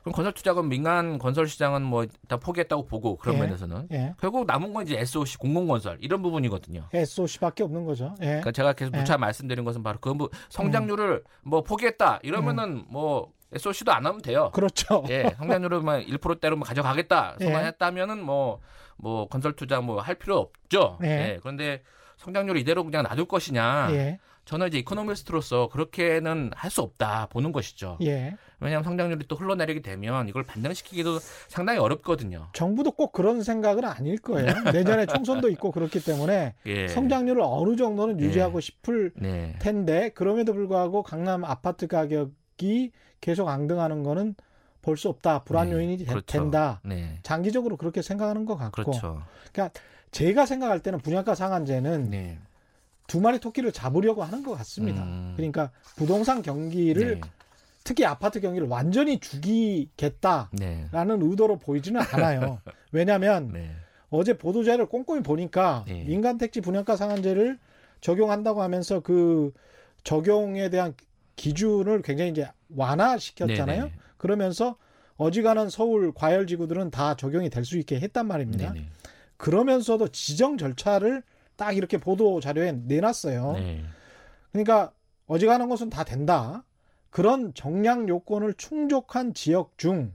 [0.00, 3.40] 그럼 건설 투자금 민간 건설 시장은 뭐 일단 포기했다고 보고 그런 예.
[3.40, 4.14] 면에서는 예.
[4.18, 6.88] 결국 남은 건 이제 SOC 공공건설 이런 부분이거든요.
[6.92, 8.14] SOC밖에 없는 거죠.
[8.20, 8.26] 예.
[8.26, 14.06] 그러니까 제가 계속 누차 말씀드린 것은 바로 그뭐 성장률을 뭐 포기했다 이러면은 뭐 SOC도 안
[14.06, 14.50] 하면 돼요.
[14.52, 15.04] 그렇죠.
[15.10, 17.44] 예, 성장률을 만 1%대로만 가져가겠다 예.
[17.44, 18.60] 선언했다면은 뭐
[19.02, 20.98] 뭐 건설 투자 뭐 할 필요 없죠.
[21.02, 21.06] 예.
[21.08, 21.38] 예.
[21.40, 21.82] 그런데
[22.18, 23.88] 성장률 이대로 그냥 놔둘 것이냐?
[23.92, 27.96] 예, 저는 이제 이코노미스트로서 그렇게는 할 수 없다 보는 것이죠.
[28.02, 28.36] 예.
[28.60, 32.48] 왜냐하면 성장률이 또 흘러내리게 되면 이걸 반등시키기도 상당히 어렵거든요.
[32.52, 34.52] 정부도 꼭 그런 생각은 아닐 거예요.
[34.72, 36.88] 내년에 총선도 있고 그렇기 때문에 예.
[36.88, 38.24] 성장률을 어느 정도는 예.
[38.24, 39.56] 유지하고 싶을 네.
[39.60, 42.92] 텐데 그럼에도 불구하고 강남 아파트 가격이
[43.22, 44.34] 계속 앙등하는 거는
[44.82, 45.44] 볼 수 없다.
[45.44, 46.26] 불안 네, 요인이 되- 그렇죠.
[46.26, 46.80] 된다.
[46.84, 47.18] 네.
[47.22, 48.82] 장기적으로 그렇게 생각하는 것 같고.
[48.82, 49.22] 그렇죠.
[50.10, 52.38] 제가 생각할 때는 분양가 상한제는 네.
[53.06, 55.02] 두 마리 토끼를 잡으려고 하는 것 같습니다.
[55.02, 55.34] 음.
[55.36, 57.28] 그러니까 부동산 경기를 네.
[57.84, 60.88] 특히 아파트 경기를 완전히 죽이겠다라는 네.
[60.92, 62.60] 의도로 보이지는 않아요.
[62.92, 63.70] 왜냐하면 네.
[64.10, 66.04] 어제 보도자를 꼼꼼히 보니까 네.
[66.04, 67.58] 민간 택지 분양가 상한제를
[68.00, 69.52] 적용한다고 하면서 그
[70.04, 70.94] 적용에 대한
[71.36, 73.84] 기준을 굉장히 이제 완화시켰잖아요.
[73.84, 73.92] 네네.
[74.20, 74.76] 그러면서
[75.16, 78.74] 어지간한 서울 과열 지구들은 다 적용이 될 수 있게 했단 말입니다.
[78.74, 78.86] 네네.
[79.38, 81.22] 그러면서도 지정 절차를
[81.56, 83.52] 딱 이렇게 보도 자료에 내놨어요.
[83.52, 83.82] 네.
[84.52, 84.92] 그러니까
[85.26, 86.64] 어지간한 것은 다 된다.
[87.08, 90.12] 그런 정량 요건을 충족한 지역 중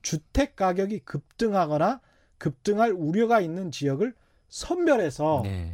[0.00, 2.00] 주택 가격이 급등하거나
[2.38, 4.14] 급등할 우려가 있는 지역을
[4.48, 5.72] 선별해서 네.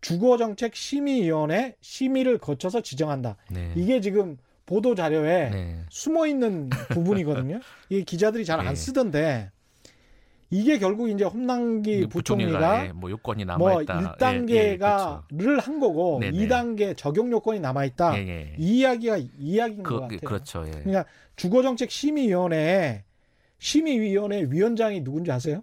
[0.00, 3.36] 주거정책 심의위원회 심의를 거쳐서 지정한다.
[3.50, 3.72] 네.
[3.76, 5.80] 이게 지금 보도 자료에 네.
[5.88, 7.60] 숨어 있는 부분이거든요.
[7.88, 8.74] 이게 기자들이 잘안 네.
[8.74, 9.50] 쓰던데
[10.50, 14.00] 이게 결국 이제 홈남기 부총리가 예, 뭐 요건이 남아 뭐 있다.
[14.00, 16.36] 예, 1단계가를 한 거고 네네.
[16.38, 18.16] 2단계 적용 요건이 남아 있다.
[18.18, 18.54] 예, 예.
[18.58, 20.20] 이 이야기가 이야기인 것 그, 같아요.
[20.20, 20.64] 그렇죠.
[20.66, 20.70] 예.
[20.70, 21.04] 그러니까
[21.36, 23.04] 주거 정책 심의 위원회
[23.58, 25.62] 심의 위원회 위원장이 누군지 아세요?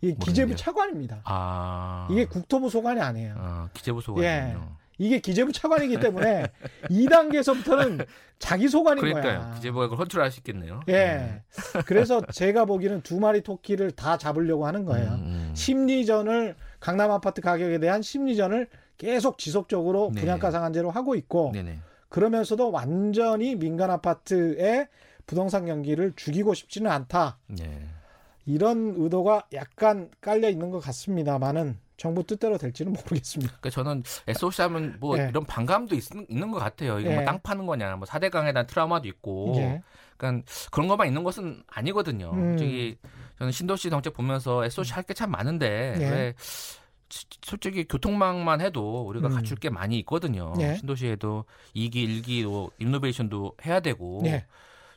[0.00, 0.54] 이 기재부.
[0.54, 1.22] 차관입니다.
[1.24, 2.06] 아.
[2.10, 3.34] 이게 국토부 소관이 아니에요.
[3.36, 4.77] 아, 기재부 소관이요.
[4.98, 6.46] 이게 기재부 차관이기 때문에
[6.90, 8.04] 2단계에서부터는
[8.38, 9.40] 자기 소관인 그러니까요.
[9.40, 9.54] 거야.
[9.54, 10.80] 기재부가 그걸 컨트롤할 수 있겠네요.
[10.88, 11.42] 예.
[11.86, 15.08] 그래서 제가 보기에는 두 마리 토끼를 다 잡으려고 하는 거예요.
[15.10, 15.52] 음, 음.
[15.54, 20.20] 심리전을 강남 아파트 가격에 대한 심리전을 계속 지속적으로 네.
[20.20, 21.78] 분양가 상한제로 하고 있고 네네.
[22.08, 24.88] 그러면서도 완전히 민간 아파트의
[25.26, 27.38] 부동산 경기를 죽이고 싶지는 않다.
[27.46, 27.80] 네.
[28.46, 33.56] 이런 의도가 약간 깔려 있는 것 같습니다만은 정부 뜻대로 될지는 모르겠습니다.
[33.60, 35.28] 그러니까 저는 SOC 하면 뭐 예.
[35.28, 36.98] 이런 반감도 있, 는것 같아요.
[37.00, 37.14] 이거 예.
[37.16, 39.54] 뭐땅 파는 거냐, 뭐 4대 강에 대한 트라우마도 있고.
[39.58, 39.82] 예.
[40.16, 42.30] 그러니까 그런 것만 있는 것은 아니거든요.
[42.32, 42.56] 음.
[42.56, 42.96] 저기
[43.38, 46.08] 저는 신도시 정책 보면서 SOC 할 게 참 많은데 예.
[46.10, 46.34] 왜
[47.08, 49.34] 시- 솔직히 교통망만 해도 우리가 음.
[49.34, 50.54] 갖출 게 많이 있거든요.
[50.60, 50.76] 예.
[50.76, 51.44] 신도시에도
[51.74, 54.46] 2기, 1기도 인노베이션도 해야 되고 예.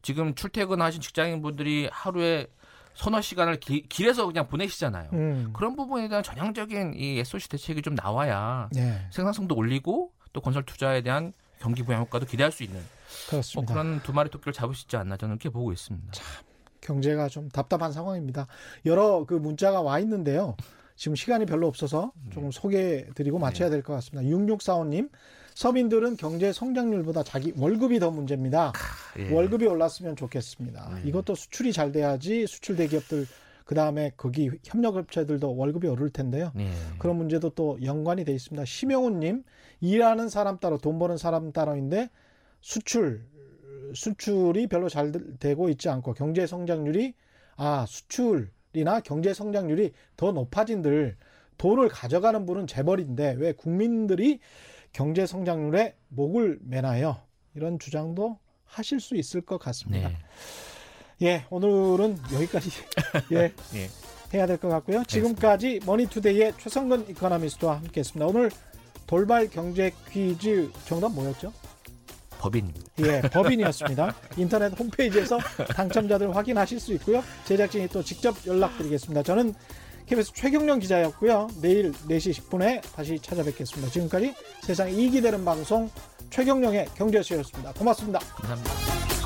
[0.03, 2.47] 지금 출퇴근하신 직장인분들이 하루에
[2.93, 5.09] 서너 시간을 기- 길에서 그냥 보내시잖아요.
[5.13, 5.49] 음.
[5.53, 9.07] 그런 부분에 대한 전향적인 이 SOC 대책이 좀 나와야 예.
[9.11, 12.81] 생산성도 올리고 또 건설 투자에 대한 경기 부양 효과도 기대할 수 있는
[13.55, 13.65] 뭐.
[13.65, 16.11] 그런 두 마리 토끼를 잡을 수 있지 않나 저는 그렇게 보고 있습니다.
[16.81, 18.47] 경제가 좀 답답한 상황입니다.
[18.85, 20.55] 여러 그 문자가 와 있는데요.
[20.95, 24.29] 지금 시간이 별로 없어서 좀 소개해드리고 마쳐야 될 것 같습니다.
[24.35, 25.09] 6645님,
[25.61, 28.73] 서민들은 경제 성장률보다 자기 월급이 더 문제입니다.
[29.19, 29.31] 예.
[29.31, 30.95] 월급이 올랐으면 좋겠습니다.
[30.95, 31.01] 네.
[31.07, 33.27] 이것도 수출이 잘 돼야지 수출 대기업들
[33.63, 36.51] 그 다음에 거기 협력업체들도 월급이 오를 텐데요.
[36.55, 36.71] 네.
[36.97, 38.65] 그런 문제도 또 연관이 돼 있습니다.
[38.65, 39.43] 심영훈님,
[39.81, 42.09] 일하는 사람 따로 돈 버는 사람 따로인데
[42.61, 43.21] 수출
[43.93, 47.13] 수출이 별로 잘 되고 있지 않고 경제 성장률이
[47.57, 51.17] 아 수출이나 경제 성장률이 더 높아진들
[51.59, 54.39] 돈을 가져가는 분은 재벌인데 왜 국민들이
[54.93, 57.17] 경제 성장률에 목을 매나요?
[57.55, 60.09] 이런 주장도 하실 수 있을 것 같습니다.
[60.09, 60.17] 네.
[61.23, 62.69] 예, 오늘은 여기까지
[63.33, 63.89] 예, 예.
[64.33, 65.03] 해야 될 것 같고요.
[65.05, 68.25] 지금까지 머니투데이의 최성근 이코노미스트와 함께했습니다.
[68.25, 68.49] 오늘
[69.05, 71.51] 돌발 경제 퀴즈 정답 뭐였죠?
[72.39, 72.81] 법인입니다.
[73.01, 74.15] 예, 법인이었습니다.
[74.37, 75.37] 인터넷 홈페이지에서
[75.75, 77.21] 당첨자들 확인하실 수 있고요.
[77.45, 79.21] 제작진이 또 직접 연락드리겠습니다.
[79.23, 79.53] 저는
[80.07, 81.49] KBS 최경령 기자였고요.
[81.61, 83.91] 내일 4시 10분에 다시 찾아뵙겠습니다.
[83.91, 85.89] 지금까지 세상 이익이 되는 방송
[86.29, 87.73] 최경령의 경제쇼였습니다.
[87.73, 88.19] 고맙습니다.
[88.19, 89.20] 감사합니다.